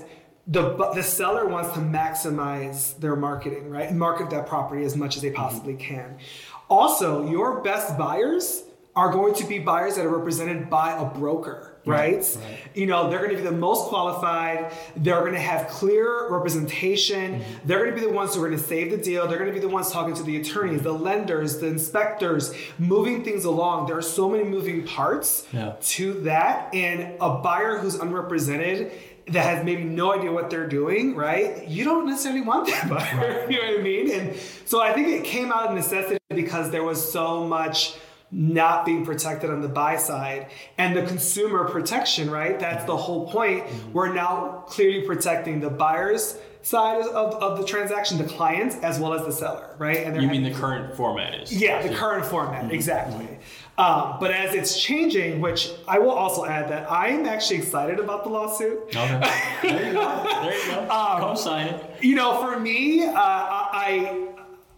the 0.46 0.76
the 0.94 1.02
seller 1.02 1.46
wants 1.46 1.72
to 1.72 1.80
maximize 1.80 2.98
their 3.00 3.16
marketing, 3.16 3.70
right? 3.70 3.92
Market 3.92 4.30
that 4.30 4.46
property 4.46 4.84
as 4.84 4.96
much 4.96 5.16
as 5.16 5.22
they 5.22 5.30
possibly 5.30 5.74
can. 5.74 6.18
Also, 6.68 7.28
your 7.28 7.60
best 7.62 7.98
buyers 7.98 8.62
are 8.94 9.10
going 9.10 9.34
to 9.34 9.44
be 9.44 9.58
buyers 9.58 9.96
that 9.96 10.06
are 10.06 10.16
represented 10.16 10.70
by 10.70 10.96
a 10.96 11.04
broker. 11.04 11.73
Right? 11.86 12.16
right. 12.16 12.58
You 12.74 12.86
know, 12.86 13.10
they're 13.10 13.18
going 13.18 13.30
to 13.30 13.36
be 13.36 13.42
the 13.42 13.50
most 13.52 13.88
qualified. 13.88 14.72
They're 14.96 15.20
going 15.20 15.32
to 15.34 15.40
have 15.40 15.68
clear 15.68 16.28
representation. 16.30 17.40
Mm-hmm. 17.40 17.66
They're 17.66 17.78
going 17.84 17.94
to 17.94 18.00
be 18.00 18.06
the 18.06 18.12
ones 18.12 18.34
who 18.34 18.42
are 18.42 18.48
going 18.48 18.58
to 18.60 18.64
save 18.66 18.90
the 18.90 18.96
deal. 18.96 19.26
They're 19.26 19.38
going 19.38 19.50
to 19.50 19.54
be 19.54 19.60
the 19.60 19.68
ones 19.68 19.90
talking 19.90 20.14
to 20.14 20.22
the 20.22 20.36
attorneys, 20.40 20.82
the 20.82 20.92
lenders, 20.92 21.58
the 21.58 21.66
inspectors, 21.66 22.54
moving 22.78 23.24
things 23.24 23.44
along. 23.44 23.86
There 23.86 23.96
are 23.98 24.02
so 24.02 24.28
many 24.28 24.44
moving 24.44 24.86
parts 24.86 25.46
Yeah. 25.52 25.74
to 25.80 26.14
that, 26.22 26.74
and 26.74 27.14
a 27.20 27.30
buyer 27.38 27.78
who's 27.78 27.94
unrepresented 27.96 28.92
that 29.28 29.42
has 29.56 29.64
maybe 29.64 29.84
no 29.84 30.12
idea 30.12 30.30
what 30.30 30.50
they're 30.50 30.66
doing, 30.68 31.14
right? 31.14 31.66
You 31.66 31.84
don't 31.84 32.06
necessarily 32.06 32.42
want 32.42 32.66
that 32.66 32.88
buyer. 32.90 33.46
you 33.50 33.58
know 33.60 33.70
what 33.70 33.80
I 33.80 33.82
mean? 33.82 34.10
And 34.10 34.36
so 34.66 34.82
I 34.82 34.92
think 34.92 35.08
it 35.08 35.24
came 35.24 35.50
out 35.50 35.68
of 35.68 35.74
necessity 35.74 36.18
because 36.28 36.70
there 36.70 36.84
was 36.84 37.10
so 37.12 37.46
much 37.46 37.94
not 38.34 38.84
being 38.84 39.04
protected 39.04 39.48
on 39.48 39.60
the 39.60 39.68
buy 39.68 39.96
side 39.96 40.48
and 40.76 40.96
the 40.96 41.02
consumer 41.04 41.68
protection, 41.70 42.28
right? 42.30 42.58
That's 42.58 42.84
the 42.84 42.96
whole 42.96 43.30
point. 43.30 43.64
We're 43.92 44.12
now 44.12 44.64
clearly 44.66 45.02
protecting 45.06 45.60
the 45.60 45.70
buyer's 45.70 46.36
side 46.62 47.00
of, 47.02 47.34
of 47.34 47.58
the 47.58 47.64
transaction, 47.64 48.18
the 48.18 48.24
clients, 48.24 48.74
as 48.76 48.98
well 48.98 49.12
as 49.14 49.24
the 49.24 49.30
seller, 49.32 49.76
right? 49.78 49.98
And 49.98 50.20
You 50.20 50.26
mean 50.28 50.42
the 50.42 50.50
current 50.50 50.96
format 50.96 51.34
is? 51.34 51.52
yeah, 51.54 51.86
the 51.86 51.94
current 51.94 52.24
format, 52.26 52.72
exactly. 52.72 53.28
Um, 53.76 54.16
but 54.18 54.30
as 54.30 54.54
it's 54.54 54.80
changing, 54.80 55.40
which 55.40 55.70
I 55.86 55.98
will 55.98 56.10
also 56.12 56.44
add 56.44 56.70
that 56.70 56.90
I 56.90 57.08
am 57.08 57.26
actually 57.26 57.58
excited 57.58 57.98
about 58.00 58.24
the 58.24 58.30
lawsuit. 58.30 58.78
Okay. 58.88 59.20
There 59.62 59.86
you 59.88 59.92
go. 59.92 60.24
There 60.42 60.58
you 60.58 60.70
go. 60.72 60.80
Um, 60.90 61.20
Come 61.20 61.36
sign 61.36 61.66
it. 61.68 62.02
You 62.02 62.14
know, 62.16 62.40
for 62.40 62.58
me, 62.58 63.04
uh, 63.04 63.12
I 63.14 64.28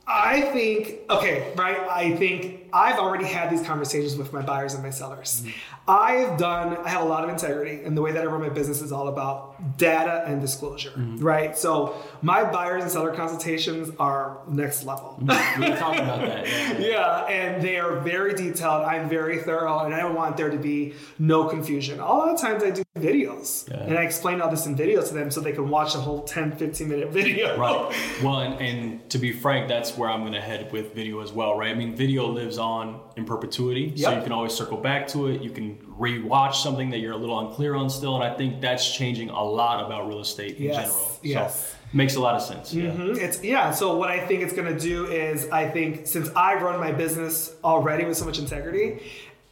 I 0.09 0.41
think 0.53 1.01
okay, 1.11 1.53
right? 1.57 1.79
I 1.91 2.17
think 2.17 2.66
I've 2.73 2.99
already 2.99 3.25
had 3.25 3.51
these 3.51 3.63
conversations 3.63 4.17
with 4.17 4.33
my 4.33 4.43
buyers 4.43 4.75
and 4.75 4.83
my 4.83 4.91
sellers. 4.91 5.43
Mm-hmm. 5.43 5.51
I've 5.89 6.39
done. 6.39 6.77
I 6.79 6.89
have 6.89 7.03
a 7.03 7.09
lot 7.09 7.25
of 7.25 7.31
integrity, 7.31 7.85
and 7.85 7.97
the 7.97 8.03
way 8.03 8.13
that 8.13 8.23
I 8.23 8.27
run 8.27 8.41
my 8.41 8.49
business 8.49 8.81
is 8.83 8.93
all 8.93 9.09
about 9.09 9.79
data 9.79 10.25
and 10.27 10.41
disclosure, 10.41 10.91
mm-hmm. 10.91 11.19
right? 11.25 11.57
So 11.57 11.97
my 12.23 12.45
buyers 12.45 12.83
and 12.83 12.91
seller 12.91 13.15
consultations 13.15 13.91
are 13.99 14.41
next 14.49 14.85
level. 14.85 15.19
Mm-hmm. 15.21 15.63
We 15.63 15.71
were 15.71 15.77
talking 15.77 16.01
about 16.03 16.21
that. 16.21 16.47
Yeah. 16.47 16.87
Yeah, 16.97 17.27
and 17.27 17.63
they 17.63 17.79
are 17.79 18.01
very 18.01 18.33
detailed. 18.35 18.85
I'm 18.85 19.09
very 19.09 19.39
thorough, 19.43 19.81
and 19.81 19.95
I 19.95 20.01
don't 20.01 20.15
want 20.15 20.37
there 20.37 20.51
to 20.51 20.57
be 20.57 20.95
no 21.19 21.45
confusion. 21.45 22.01
A 22.01 22.05
lot 22.05 22.31
of 22.33 22.41
times 22.41 22.63
I 22.63 22.71
do 22.71 22.83
videos, 22.99 23.69
Yeah. 23.71 23.83
and 23.83 23.99
I 23.99 24.03
explain 24.03 24.41
all 24.41 24.51
this 24.51 24.67
in 24.67 24.77
videos 24.77 25.09
to 25.09 25.15
them 25.15 25.31
so 25.31 25.41
they 25.41 25.53
can 25.53 25.69
watch 25.69 25.95
a 25.95 25.99
whole 25.99 26.23
10, 26.23 26.57
15 26.57 26.89
minute 26.89 27.11
video. 27.11 27.59
Right. 27.59 27.95
Well, 28.23 28.41
and, 28.41 28.61
and 28.61 29.11
to 29.11 29.19
be 29.19 29.33
frank, 29.33 29.69
that's 29.69 29.97
where 29.97 30.09
I'm 30.09 30.21
going 30.21 30.33
to 30.33 30.41
head 30.41 30.73
with 30.73 30.95
video 30.95 31.21
as 31.21 31.33
well, 31.33 31.57
right? 31.59 31.71
I 31.71 31.75
mean, 31.75 31.95
video 31.95 32.27
lives 32.27 32.56
on 32.59 33.01
in 33.17 33.25
perpetuity, 33.25 33.97
so 33.97 34.11
you 34.17 34.23
can 34.23 34.33
always 34.33 34.53
circle 34.53 34.77
back 34.79 35.07
to 35.09 35.29
it. 35.29 35.43
You 35.43 35.51
can 35.51 35.77
rewatch 35.99 36.55
something 36.57 36.91
that 36.91 36.99
you're 36.99 37.13
a 37.13 37.17
little 37.17 37.39
unclear 37.41 37.75
on 37.75 37.89
still, 37.91 38.15
and 38.15 38.25
I 38.25 38.37
think 38.37 38.61
that's 38.61 38.95
changing 38.95 39.31
a 39.31 39.43
lot 39.43 39.85
about 39.85 40.07
real 40.09 40.21
estate 40.21 40.57
in 40.57 40.65
Yes, 40.65 40.77
general. 40.77 41.19
yes. 41.23 41.71
So 41.71 41.77
makes 41.93 42.17
a 42.17 42.21
lot 42.21 42.35
of 42.35 42.43
sense. 42.43 42.75
Yeah. 42.75 42.91
Mhm. 42.91 43.17
It's 43.17 43.43
yeah. 43.43 43.71
So 43.71 43.97
what 43.97 44.11
I 44.11 44.19
think 44.27 44.43
it's 44.43 44.53
going 44.53 44.73
to 44.73 44.79
do 44.79 45.07
is 45.07 45.49
I 45.51 45.69
think 45.71 46.07
since 46.07 46.29
I 46.37 46.55
run 46.57 46.79
my 46.81 46.93
business 46.93 47.55
already 47.65 48.05
with 48.05 48.17
so 48.17 48.25
much 48.25 48.39
integrity 48.39 49.01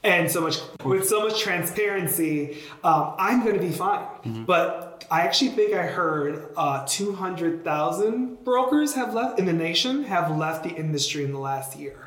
and 0.03 0.31
so 0.31 0.41
much 0.43 0.59
with 0.85 1.07
so 1.09 1.25
much 1.27 1.41
transparency, 1.41 2.59
um, 2.83 3.15
I'm 3.19 3.43
going 3.45 3.55
to 3.55 3.63
be 3.63 3.71
fine. 3.71 4.07
But 4.47 5.07
I 5.11 5.23
actually 5.23 5.51
think 5.51 5.75
I 5.75 5.83
heard 5.87 6.49
uh, 6.57 6.85
200,000 6.87 8.45
brokers 8.45 8.95
have 8.95 9.15
left 9.15 9.39
in 9.39 9.47
the 9.47 9.53
nation 9.53 10.05
have 10.05 10.37
left 10.37 10.65
the 10.65 10.71
industry 10.71 11.25
in 11.25 11.33
the 11.33 11.39
last 11.39 11.77
year. 11.79 12.04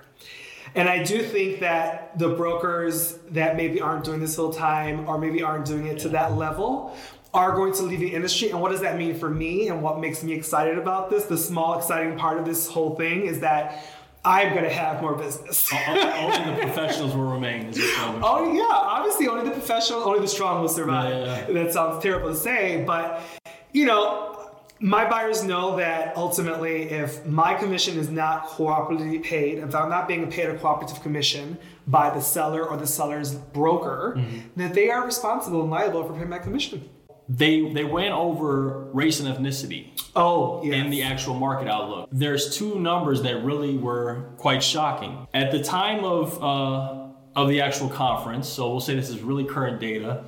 And 0.77 0.87
I 0.87 1.03
do 1.03 1.23
think 1.23 1.59
that 1.61 2.17
the 2.19 2.29
brokers 2.29 3.13
that 3.31 3.57
maybe 3.57 3.81
aren't 3.81 4.05
doing 4.05 4.19
this 4.19 4.35
full 4.35 4.53
time 4.53 5.09
or 5.09 5.17
maybe 5.17 5.41
aren't 5.41 5.65
doing 5.65 5.87
it 5.87 5.97
to 5.99 6.09
that 6.09 6.37
level 6.37 6.95
are 7.33 7.53
going 7.53 7.73
to 7.73 7.83
leave 7.83 7.99
the 7.99 8.13
industry. 8.13 8.51
And 8.51 8.61
what 8.61 8.71
does 8.71 8.81
that 8.81 8.95
mean 8.95 9.17
for 9.17 9.29
me? 9.29 9.69
And 9.69 9.81
what 9.81 9.99
makes 9.99 10.23
me 10.23 10.33
excited 10.33 10.77
about 10.77 11.09
this? 11.09 11.25
The 11.25 11.37
small, 11.37 11.77
exciting 11.77 12.15
part 12.17 12.37
of 12.37 12.45
this 12.45 12.67
whole 12.67 12.95
thing 12.95 13.25
is 13.25 13.39
that 13.39 13.83
I'm 14.23 14.51
going 14.53 14.65
to 14.65 14.73
have 14.73 15.01
more 15.01 15.15
business. 15.15 15.67
Only 15.73 16.51
the 16.51 16.61
professionals 16.61 17.15
will 17.15 17.31
remain. 17.31 17.67
Is 17.67 17.79
Oh 18.21 18.53
yeah, 18.53 18.67
obviously 18.69 19.27
only 19.27 19.45
the 19.45 19.51
professional, 19.51 20.01
only 20.01 20.19
the 20.19 20.27
strong 20.27 20.61
will 20.61 20.69
survive. 20.69 21.11
Yeah, 21.11 21.47
yeah, 21.47 21.63
That 21.63 21.73
sounds 21.73 22.03
terrible 22.03 22.29
to 22.29 22.35
say, 22.35 22.83
but 22.85 23.23
you 23.71 23.85
know, 23.85 24.36
my 24.79 25.09
buyers 25.09 25.43
know 25.43 25.75
that 25.77 26.15
ultimately, 26.15 26.83
if 26.83 27.25
my 27.25 27.53
commission 27.55 27.97
is 27.97 28.09
not 28.09 28.47
cooperatively 28.49 29.23
paid, 29.23 29.57
if 29.59 29.73
I'm 29.75 29.89
not 29.89 30.07
being 30.07 30.29
paid 30.29 30.49
a 30.49 30.57
cooperative 30.57 31.01
commission 31.01 31.57
by 31.87 32.09
the 32.09 32.21
seller 32.21 32.63
or 32.67 32.77
the 32.77 32.87
seller's 32.87 33.33
broker, 33.33 34.15
Mm-hmm. 34.17 34.39
that 34.61 34.73
they 34.73 34.89
are 34.89 35.05
responsible 35.05 35.61
and 35.61 35.71
liable 35.71 36.03
for 36.03 36.13
paying 36.13 36.29
my 36.29 36.39
commission. 36.39 36.89
They 37.29 37.73
they 37.73 37.83
went 37.83 38.13
over 38.13 38.85
race 38.93 39.19
and 39.19 39.27
ethnicity 39.27 39.89
Oh, 40.15 40.63
yeah. 40.63 40.75
in 40.75 40.89
the 40.89 41.03
actual 41.03 41.33
market 41.35 41.67
outlook. 41.67 42.07
There's 42.11 42.55
two 42.55 42.79
numbers 42.79 43.21
that 43.23 43.43
really 43.43 43.77
were 43.77 44.29
quite 44.37 44.63
shocking. 44.63 45.27
At 45.33 45.51
the 45.51 45.61
time 45.61 46.05
of 46.05 46.41
uh, 46.41 47.07
of 47.35 47.49
the 47.49 47.59
actual 47.61 47.89
conference, 47.89 48.47
so 48.47 48.69
we'll 48.71 48.79
say 48.79 48.95
this 48.95 49.09
is 49.09 49.21
really 49.21 49.43
current 49.43 49.81
data. 49.81 50.23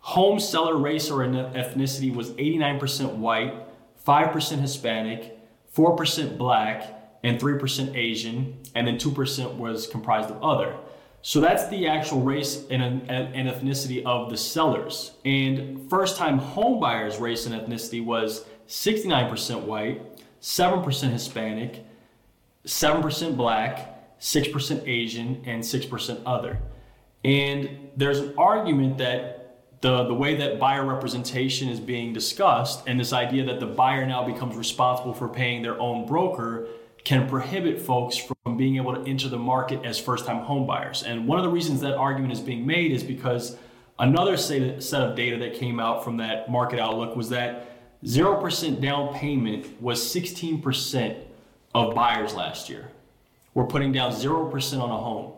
Home 0.00 0.38
seller 0.38 0.76
race 0.76 1.10
or 1.10 1.18
ethnicity 1.26 2.14
was 2.14 2.30
89% 2.32 3.16
white, 3.16 3.52
5% 4.08 4.60
Hispanic, 4.60 5.38
4% 5.76 6.38
black, 6.38 6.94
and 7.22 7.38
3% 7.38 7.94
Asian, 7.94 8.58
and 8.74 8.86
then 8.86 8.96
2% 8.96 9.56
was 9.56 9.86
comprised 9.86 10.30
of 10.30 10.42
other. 10.42 10.74
So 11.20 11.40
that's 11.40 11.68
the 11.68 11.88
actual 11.88 12.22
race 12.22 12.64
and, 12.70 12.82
and 12.82 13.48
ethnicity 13.48 14.02
of 14.04 14.30
the 14.30 14.36
sellers. 14.36 15.12
And 15.26 15.90
first 15.90 16.16
time 16.16 16.38
home 16.38 16.80
buyers' 16.80 17.18
race 17.18 17.44
and 17.44 17.54
ethnicity 17.54 18.02
was 18.02 18.46
69% 18.66 19.64
white, 19.64 20.00
7% 20.40 21.10
Hispanic, 21.10 21.84
7% 22.64 23.36
black, 23.36 24.18
6% 24.20 24.88
Asian, 24.88 25.42
and 25.44 25.62
6% 25.62 26.22
other. 26.24 26.58
And 27.24 27.90
there's 27.96 28.20
an 28.20 28.34
argument 28.38 28.98
that 28.98 29.37
the, 29.80 30.04
the 30.04 30.14
way 30.14 30.34
that 30.36 30.58
buyer 30.58 30.84
representation 30.84 31.68
is 31.68 31.78
being 31.78 32.12
discussed 32.12 32.82
and 32.86 32.98
this 32.98 33.12
idea 33.12 33.44
that 33.44 33.60
the 33.60 33.66
buyer 33.66 34.06
now 34.06 34.24
becomes 34.24 34.56
responsible 34.56 35.14
for 35.14 35.28
paying 35.28 35.62
their 35.62 35.80
own 35.80 36.06
broker 36.06 36.66
can 37.04 37.28
prohibit 37.28 37.80
folks 37.80 38.16
from 38.16 38.56
being 38.56 38.76
able 38.76 38.94
to 38.94 39.08
enter 39.08 39.28
the 39.28 39.38
market 39.38 39.84
as 39.84 39.98
first 39.98 40.26
time 40.26 40.44
home 40.44 40.66
buyers. 40.66 41.02
And 41.02 41.26
one 41.26 41.38
of 41.38 41.44
the 41.44 41.50
reasons 41.50 41.80
that 41.80 41.94
argument 41.94 42.32
is 42.32 42.40
being 42.40 42.66
made 42.66 42.92
is 42.92 43.02
because 43.02 43.56
another 43.98 44.36
set 44.36 44.92
of 44.92 45.16
data 45.16 45.38
that 45.38 45.54
came 45.54 45.78
out 45.78 46.04
from 46.04 46.16
that 46.18 46.50
market 46.50 46.80
outlook 46.80 47.16
was 47.16 47.28
that 47.30 47.66
0% 48.04 48.80
down 48.80 49.14
payment 49.14 49.80
was 49.80 50.00
16% 50.02 51.22
of 51.74 51.94
buyers 51.94 52.34
last 52.34 52.68
year. 52.68 52.90
We're 53.54 53.66
putting 53.66 53.92
down 53.92 54.12
0% 54.12 54.82
on 54.82 54.90
a 54.90 54.98
home. 54.98 55.32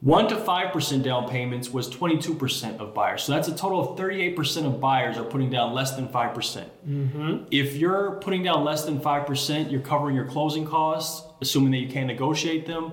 1 0.00 0.28
to 0.28 0.36
5% 0.36 1.02
down 1.02 1.28
payments 1.28 1.70
was 1.70 1.88
22% 1.88 2.78
of 2.78 2.92
buyers. 2.92 3.22
So 3.22 3.32
that's 3.32 3.48
a 3.48 3.56
total 3.56 3.80
of 3.80 3.98
38% 3.98 4.66
of 4.66 4.78
buyers 4.78 5.16
are 5.16 5.24
putting 5.24 5.50
down 5.50 5.72
less 5.72 5.96
than 5.96 6.08
5%. 6.08 6.34
percent 6.34 6.70
mm-hmm. 6.86 7.44
If 7.50 7.76
you're 7.76 8.12
putting 8.20 8.42
down 8.42 8.62
less 8.62 8.84
than 8.84 9.00
5%, 9.00 9.70
you're 9.70 9.80
covering 9.80 10.14
your 10.14 10.26
closing 10.26 10.66
costs, 10.66 11.26
assuming 11.40 11.70
that 11.72 11.78
you 11.78 11.88
can 11.88 12.06
negotiate 12.06 12.66
them. 12.66 12.92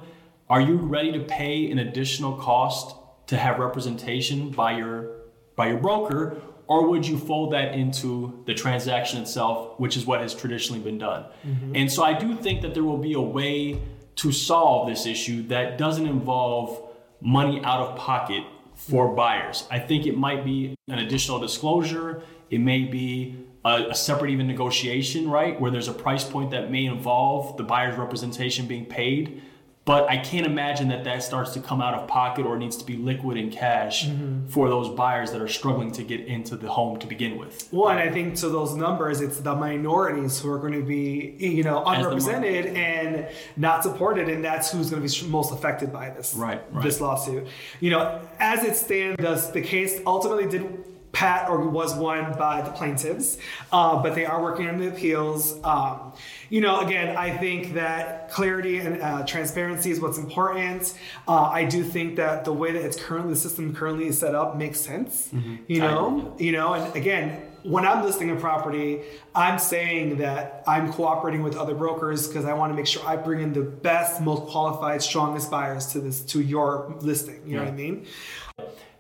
Are 0.50 0.62
you 0.62 0.78
ready 0.78 1.12
to 1.12 1.20
pay 1.20 1.70
an 1.72 1.80
additional 1.80 2.38
cost 2.38 2.96
to 3.28 3.38
have 3.38 3.60
representation 3.60 4.50
by 4.52 4.78
your 4.78 5.24
by 5.56 5.68
your 5.68 5.78
broker 5.78 6.42
or 6.68 6.88
would 6.88 7.06
you 7.06 7.18
fold 7.18 7.54
that 7.54 7.76
into 7.76 8.42
the 8.46 8.54
transaction 8.54 9.22
itself, 9.22 9.80
which 9.80 9.98
is 9.98 10.06
what 10.06 10.22
has 10.22 10.34
traditionally 10.34 10.82
been 10.82 10.98
done? 10.98 11.26
Mm-hmm. 11.46 11.76
And 11.76 11.92
so 11.92 12.04
I 12.04 12.14
do 12.14 12.36
think 12.36 12.62
that 12.62 12.74
there 12.74 12.84
will 12.84 12.98
be 12.98 13.14
a 13.14 13.22
way 13.22 13.82
to 14.16 14.32
solve 14.32 14.88
this 14.88 15.06
issue 15.06 15.44
that 15.48 15.78
doesn't 15.78 16.08
involve 16.08 16.90
money 17.24 17.64
out 17.64 17.80
of 17.82 17.96
pocket 17.98 18.44
for 18.76 19.16
buyers. 19.16 19.66
I 19.72 19.80
think 19.80 20.06
it 20.06 20.18
might 20.18 20.44
be 20.44 20.76
an 20.88 21.00
additional 21.00 21.40
disclosure. 21.40 22.22
It 22.50 22.60
may 22.60 22.84
be 22.84 23.48
a, 23.64 23.88
a 23.92 23.96
separate 23.96 24.32
even 24.32 24.48
negotiation, 24.48 25.30
right? 25.30 25.60
Where 25.60 25.72
there's 25.72 25.88
a 25.88 25.94
price 25.94 26.24
point 26.24 26.52
that 26.52 26.70
may 26.70 26.86
involve 26.86 27.58
the 27.58 27.64
buyer's 27.64 27.98
representation 27.98 28.68
being 28.68 28.86
paid. 28.86 29.42
But 29.86 30.10
I 30.10 30.18
can't 30.18 30.46
imagine 30.46 30.88
that 30.90 31.04
that 31.04 31.24
starts 31.24 31.52
to 31.56 31.60
come 31.60 31.82
out 31.82 31.94
of 31.94 32.08
pocket 32.08 32.46
or 32.46 32.58
needs 32.58 32.78
to 32.78 32.86
be 32.86 32.96
liquid 32.96 33.36
in 33.36 33.52
cash 33.52 34.08
mm-hmm. 34.08 34.48
for 34.48 34.70
those 34.70 34.88
buyers 34.90 35.32
that 35.32 35.42
are 35.42 35.48
struggling 35.50 35.92
to 35.94 36.04
get 36.04 36.22
into 36.22 36.56
the 36.56 36.70
home 36.70 37.00
to 37.00 37.08
begin 37.08 37.38
with. 37.38 37.68
Well, 37.72 37.90
and 37.90 38.00
I 38.00 38.10
think 38.10 38.36
to 38.38 38.48
those 38.48 38.76
numbers, 38.76 39.20
it's 39.20 39.42
the 39.42 39.56
minorities 39.56 40.40
who 40.40 40.50
are 40.52 40.58
going 40.58 40.74
to 40.74 40.84
be, 40.84 41.36
you 41.38 41.64
know, 41.64 41.84
unrepresented 41.86 42.68
and 42.78 43.28
not 43.58 43.84
supported, 43.84 44.30
and 44.30 44.44
that's 44.44 44.72
who's 44.72 44.90
going 44.90 45.06
to 45.06 45.22
be 45.22 45.28
most 45.30 45.52
affected 45.52 45.92
by 45.92 46.12
this 46.12 46.34
Right, 46.34 46.62
right. 46.72 46.84
this 46.84 47.02
lawsuit. 47.02 47.48
You 47.82 47.90
know, 47.90 48.22
as 48.40 48.64
it 48.64 48.78
stands, 48.78 49.22
does 49.22 49.52
the 49.52 49.62
case 49.62 50.00
ultimately 50.06 50.48
did 50.48 50.93
Pat 51.14 51.48
or 51.48 51.70
was 51.70 51.96
won 51.96 52.36
by 52.38 52.62
the 52.62 52.72
plaintiffs, 52.72 53.38
uh, 53.72 54.02
but 54.02 54.16
they 54.16 54.26
are 54.26 54.42
working 54.42 54.68
on 54.68 54.80
the 54.80 54.90
appeals. 54.90 55.64
Um, 55.64 56.12
you 56.50 56.60
know, 56.60 56.82
again, 56.82 57.16
I 57.16 57.38
think 57.38 57.76
that 57.76 58.32
clarity 58.32 58.80
and 58.80 59.02
uh, 59.02 59.24
transparency 59.26 59.92
is 59.92 60.02
what's 60.02 60.18
important. 60.18 60.98
Uh, 61.28 61.44
I 61.44 61.66
do 61.66 61.84
think 61.84 62.16
that 62.18 62.46
the 62.46 62.54
way 62.54 62.72
that 62.72 62.84
it's 62.84 63.02
currently 63.02 63.34
the 63.34 63.40
system 63.40 63.76
currently 63.76 64.08
is 64.08 64.18
set 64.18 64.34
up 64.34 64.58
makes 64.58 64.80
sense. 64.80 65.30
Mm-hmm. 65.30 65.56
You 65.68 65.80
know, 65.80 66.36
you 66.40 66.52
know, 66.52 66.74
and 66.74 66.96
again, 66.96 67.44
when 67.64 67.86
I'm 67.86 68.04
listing 68.04 68.30
a 68.30 68.36
property, 68.36 69.02
I'm 69.34 69.58
saying 69.58 70.18
that 70.18 70.64
I'm 70.68 70.92
cooperating 70.92 71.44
with 71.44 71.56
other 71.56 71.76
brokers 71.76 72.28
because 72.28 72.46
I 72.46 72.54
want 72.54 72.72
to 72.74 72.76
make 72.76 72.88
sure 72.88 73.06
I 73.06 73.16
bring 73.16 73.42
in 73.42 73.54
the 73.54 73.62
best, 73.62 74.22
most 74.22 74.52
qualified, 74.52 75.02
strongest 75.02 75.50
buyers 75.50 75.88
to 75.94 76.00
this 76.00 76.22
to 76.26 76.42
your 76.42 76.96
listing. 77.00 77.42
You 77.46 77.54
yeah. 77.54 77.58
know 77.58 77.64
what 77.66 77.74
I 77.74 77.78
mean? 77.78 78.06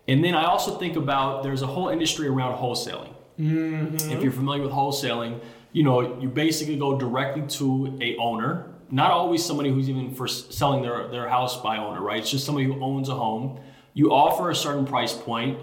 And 0.07 0.23
then 0.23 0.35
I 0.35 0.45
also 0.45 0.77
think 0.77 0.95
about 0.95 1.43
there's 1.43 1.61
a 1.61 1.67
whole 1.67 1.89
industry 1.89 2.27
around 2.27 2.57
wholesaling. 2.57 3.13
Mm-hmm. 3.39 4.11
If 4.11 4.21
you're 4.21 4.31
familiar 4.31 4.63
with 4.63 4.71
wholesaling, 4.71 5.39
you 5.71 5.83
know 5.83 6.19
you 6.19 6.29
basically 6.29 6.77
go 6.77 6.97
directly 6.97 7.43
to 7.57 7.97
a 8.01 8.15
owner, 8.17 8.73
not 8.91 9.11
always 9.11 9.43
somebody 9.43 9.71
who's 9.71 9.89
even 9.89 10.13
for 10.13 10.27
selling 10.27 10.83
their 10.83 11.07
their 11.07 11.27
house 11.27 11.59
by 11.61 11.77
owner, 11.77 12.01
right? 12.01 12.19
It's 12.19 12.29
just 12.29 12.45
somebody 12.45 12.67
who 12.67 12.81
owns 12.83 13.09
a 13.09 13.15
home. 13.15 13.59
You 13.93 14.11
offer 14.11 14.49
a 14.49 14.55
certain 14.55 14.85
price 14.85 15.13
point, 15.13 15.59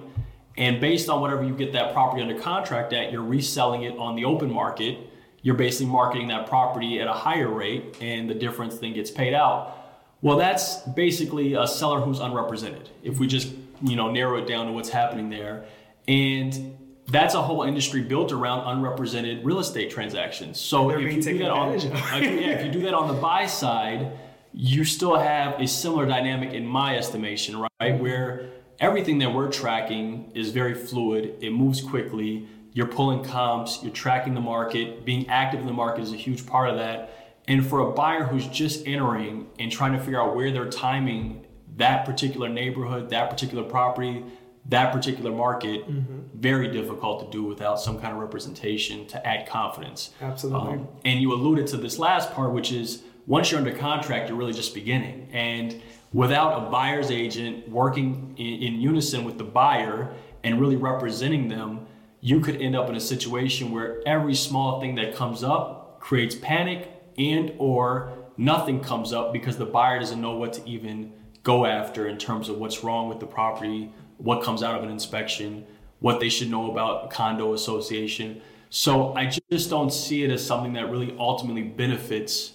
and 0.57 0.81
based 0.81 1.09
on 1.09 1.21
whatever 1.21 1.45
you 1.45 1.55
get 1.55 1.73
that 1.75 1.93
property 1.93 2.23
under 2.23 2.39
contract 2.39 2.93
at, 2.93 3.13
you're 3.13 3.23
reselling 3.23 3.83
it 3.83 3.97
on 3.99 4.17
the 4.17 4.25
open 4.25 4.53
market. 4.53 4.99
You're 5.43 5.55
basically 5.55 5.87
marketing 5.87 6.29
that 6.29 6.49
property 6.49 7.01
at 7.01 7.07
a 7.07 7.13
higher 7.13 7.49
rate, 7.49 7.97
and 8.01 8.29
the 8.29 8.35
difference 8.35 8.79
then 8.79 8.93
gets 8.93 9.11
paid 9.11 9.33
out. 9.33 9.77
Well, 10.23 10.37
that's 10.37 10.81
basically 10.83 11.55
a 11.55 11.67
seller 11.67 12.01
who's 12.01 12.21
unrepresented. 12.21 12.91
If 13.03 13.19
we 13.19 13.27
just 13.27 13.49
you 13.83 13.97
know 13.97 14.11
narrow 14.11 14.39
it 14.39 14.47
down 14.47 14.67
to 14.67 14.73
what's 14.73 14.91
happening 14.91 15.31
there. 15.31 15.65
And 16.09 16.77
that's 17.07 17.35
a 17.35 17.43
whole 17.43 17.63
industry 17.63 18.03
built 18.03 18.33
around 18.33 18.67
unrepresented 18.77 19.45
real 19.45 19.59
estate 19.59 19.91
transactions. 19.91 20.61
So 20.61 20.91
if 20.91 21.01
you 21.01 21.23
do 21.23 21.39
that 21.39 21.51
on 21.51 21.81
yeah, 21.81 22.51
if 22.51 22.65
you 22.65 22.71
do 22.73 22.83
that 22.83 22.95
on 22.95 23.09
the 23.09 23.21
buy 23.21 23.47
side 23.47 24.13
you 24.53 24.85
still 24.85 25.17
have 25.17 25.61
a 25.61 25.67
similar 25.67 26.07
dynamic 26.07 26.53
in 26.53 26.67
my 26.67 26.97
estimation 26.97 27.65
right? 27.81 28.01
Where 28.01 28.51
everything 28.79 29.19
that 29.19 29.33
we're 29.33 29.51
tracking 29.51 30.33
is 30.35 30.51
very 30.51 30.75
fluid. 30.75 31.37
It 31.41 31.53
moves 31.53 31.81
quickly. 31.81 32.49
You're 32.73 32.87
pulling 32.87 33.23
comps. 33.23 33.81
You're 33.83 33.93
tracking 33.93 34.35
the 34.35 34.41
market. 34.41 35.05
Being 35.05 35.29
active 35.29 35.61
in 35.61 35.67
the 35.67 35.73
market 35.73 36.03
is 36.03 36.13
a 36.13 36.17
huge 36.17 36.47
part 36.47 36.71
of 36.71 36.77
that. 36.77 37.39
And 37.47 37.67
for 37.67 37.81
a 37.81 37.93
buyer 37.93 38.25
who's 38.25 38.47
just 38.47 38.87
entering 38.87 39.47
and 39.59 39.71
trying 39.71 39.93
to 39.93 39.99
figure 39.99 40.21
out 40.21 40.37
where 40.37 40.51
they're 40.51 40.69
timing 40.69 41.47
that 41.81 42.05
particular 42.05 42.49
neighborhood, 42.49 43.11
that 43.11 43.31
particular 43.31 43.65
property, 43.65 44.25
that 44.67 44.93
particular 44.93 45.33
market, 45.33 45.89
mm-hmm. 45.89 46.21
very 46.35 46.69
difficult 46.69 47.25
to 47.25 47.31
do 47.37 47.43
without 47.43 47.81
some 47.81 47.99
kind 47.99 48.13
of 48.13 48.21
representation 48.21 49.07
to 49.09 49.27
add 49.27 49.49
confidence. 49.49 50.11
Absolutely. 50.21 50.75
Um, 50.75 50.89
and 51.05 51.21
you 51.21 51.33
alluded 51.33 51.67
to 51.69 51.77
this 51.77 51.99
last 51.99 52.33
part, 52.33 52.53
which 52.53 52.71
is 52.71 53.03
once 53.27 53.51
you're 53.51 53.59
under 53.59 53.73
contract, 53.73 54.29
you're 54.29 54.39
really 54.39 54.53
just 54.53 54.75
beginning. 54.75 55.29
And 55.33 55.81
without 56.13 56.67
a 56.67 56.71
buyer's 56.71 57.11
agent 57.11 57.69
working 57.69 58.35
in, 58.37 58.75
in 58.75 58.81
unison 58.81 59.25
with 59.25 59.39
the 59.39 59.45
buyer 59.45 60.13
and 60.45 60.61
really 60.61 60.77
representing 60.77 61.49
them, 61.49 61.87
you 62.21 62.41
could 62.41 62.61
end 62.61 62.77
up 62.77 62.89
in 62.91 62.97
a 62.97 63.01
situation 63.01 63.71
where 63.71 64.03
every 64.07 64.35
small 64.35 64.81
thing 64.81 64.97
that 64.97 65.15
comes 65.15 65.43
up 65.43 66.01
creates 66.01 66.35
panic 66.35 66.91
and 67.17 67.53
or 67.59 68.13
nothing 68.37 68.81
comes 68.81 69.13
up 69.13 69.33
because 69.33 69.57
the 69.57 69.67
buyer 69.67 69.99
doesn't 69.99 70.21
know 70.21 70.37
what 70.37 70.53
to 70.55 70.69
even 70.69 71.13
go 71.43 71.67
after 71.67 72.07
in 72.07 72.19
terms 72.19 72.49
of 72.49 72.59
what's 72.59 72.85
wrong 72.85 73.09
with 73.09 73.21
the 73.21 73.27
property, 73.27 73.93
what 74.19 74.43
comes 74.43 74.63
out 74.63 74.75
of 74.75 74.83
an 74.83 74.91
inspection, 74.91 75.67
what 76.01 76.21
they 76.21 76.29
should 76.29 76.51
know 76.51 76.71
about 76.71 77.11
condo 77.11 77.55
association. 77.55 78.41
So 78.69 79.15
I 79.15 79.31
just 79.51 79.71
don't 79.71 79.93
see 79.93 80.23
it 80.23 80.31
as 80.31 80.47
something 80.47 80.75
that 80.75 80.91
really 80.91 81.15
ultimately 81.19 81.63
benefits 81.63 82.53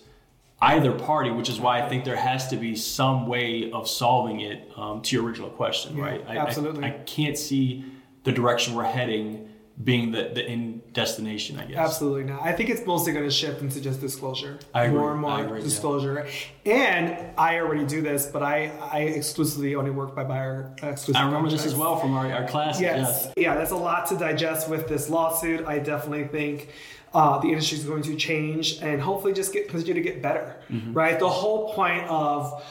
either 0.62 0.92
party, 0.92 1.32
which 1.32 1.50
is 1.50 1.60
why 1.60 1.82
I 1.82 1.90
think 1.90 2.06
there 2.06 2.16
has 2.16 2.48
to 2.48 2.56
be 2.56 2.76
some 2.76 3.28
way 3.28 3.72
of 3.72 3.88
solving 3.90 4.40
it. 4.42 4.72
Um, 4.78 5.02
to 5.02 5.16
your 5.16 5.26
original 5.26 5.50
question, 5.50 5.98
yeah, 5.98 6.04
right? 6.04 6.26
I, 6.28 6.38
absolutely. 6.38 6.86
I, 6.86 6.88
I 6.88 6.92
can't 7.06 7.38
see 7.38 7.86
the 8.24 8.32
direction 8.32 8.76
we're 8.76 8.86
heading 8.86 9.50
being 9.84 10.12
the, 10.12 10.32
the 10.34 10.46
in 10.46 10.82
destination, 10.94 11.60
I 11.60 11.66
guess. 11.66 11.78
Absolutely 11.78 12.24
not. 12.24 12.42
I 12.42 12.54
think 12.54 12.70
it's 12.70 12.86
mostly 12.86 13.12
going 13.12 13.26
to 13.26 13.32
shift 13.32 13.62
into 13.62 13.82
just 13.82 14.00
disclosure. 14.00 14.58
I 14.74 14.86
agree. 14.86 14.98
More 14.98 15.12
and 15.12 15.20
more 15.20 15.44
agree, 15.44 15.62
disclosure. 15.62 16.28
Yeah. 16.64 16.74
And 16.74 17.38
I 17.38 17.60
already 17.60 17.86
do 17.86 18.02
this, 18.02 18.26
but 18.26 18.42
I, 18.42 18.68
I 18.92 19.00
exclusively 19.00 19.76
only 19.76 19.92
work 19.92 20.16
by 20.16 20.24
buyer 20.24 20.74
exclusive. 20.82 21.18
I 21.18 21.26
remember 21.26 21.50
contracts. 21.50 21.64
this 21.66 21.74
as 21.74 21.78
well 21.78 21.98
from 21.98 22.14
our, 22.14 22.32
our 22.32 22.48
class. 22.48 22.80
Yes. 22.80 23.26
yes. 23.26 23.34
Yeah, 23.36 23.56
that's 23.56 23.72
a 23.72 23.76
lot 23.76 24.08
to 24.08 24.18
digest 24.18 24.70
with 24.70 24.88
this 24.88 25.10
lawsuit. 25.10 25.66
I 25.68 25.80
definitely 25.80 26.28
think 26.30 26.70
uh, 27.14 27.40
the 27.40 27.50
industry 27.50 27.78
is 27.78 27.84
going 27.84 28.04
to 28.04 28.16
change 28.16 28.82
and 28.82 29.02
hopefully 29.02 29.34
just 29.34 29.52
get 29.52 29.68
continue 29.68 29.94
to 29.94 30.02
get 30.02 30.22
better. 30.22 30.56
Mm-hmm. 30.70 30.94
Right? 30.94 31.20
The 31.20 31.30
whole 31.30 31.74
point 31.74 32.06
of 32.08 32.64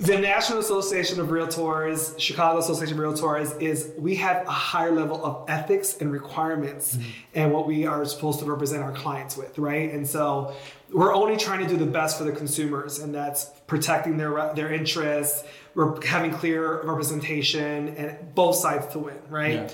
the 0.00 0.18
National 0.18 0.58
Association 0.58 1.20
of 1.20 1.28
Realtors, 1.28 2.18
Chicago 2.18 2.58
Association 2.58 2.98
of 2.98 3.04
Realtors, 3.04 3.60
is 3.60 3.92
we 3.98 4.14
have 4.16 4.46
a 4.46 4.50
higher 4.50 4.90
level 4.90 5.24
of 5.24 5.44
ethics 5.48 5.98
and 6.00 6.10
requirements 6.10 6.96
mm-hmm. 6.96 7.10
and 7.34 7.52
what 7.52 7.66
we 7.66 7.86
are 7.86 8.04
supposed 8.04 8.38
to 8.40 8.46
represent 8.46 8.82
our 8.82 8.92
clients 8.92 9.36
with, 9.36 9.58
right? 9.58 9.92
And 9.92 10.06
so 10.06 10.54
we're 10.90 11.14
only 11.14 11.36
trying 11.36 11.60
to 11.60 11.68
do 11.68 11.76
the 11.76 11.90
best 11.90 12.16
for 12.16 12.24
the 12.24 12.32
consumers, 12.32 13.00
and 13.00 13.14
that's 13.14 13.50
protecting 13.66 14.16
their 14.16 14.52
their 14.54 14.72
interests, 14.72 15.44
we're 15.74 16.00
having 16.04 16.32
clear 16.32 16.82
representation, 16.82 17.88
and 17.96 18.34
both 18.34 18.56
sides 18.56 18.86
to 18.88 18.98
win, 18.98 19.18
right? 19.28 19.52
Yeah. 19.52 19.70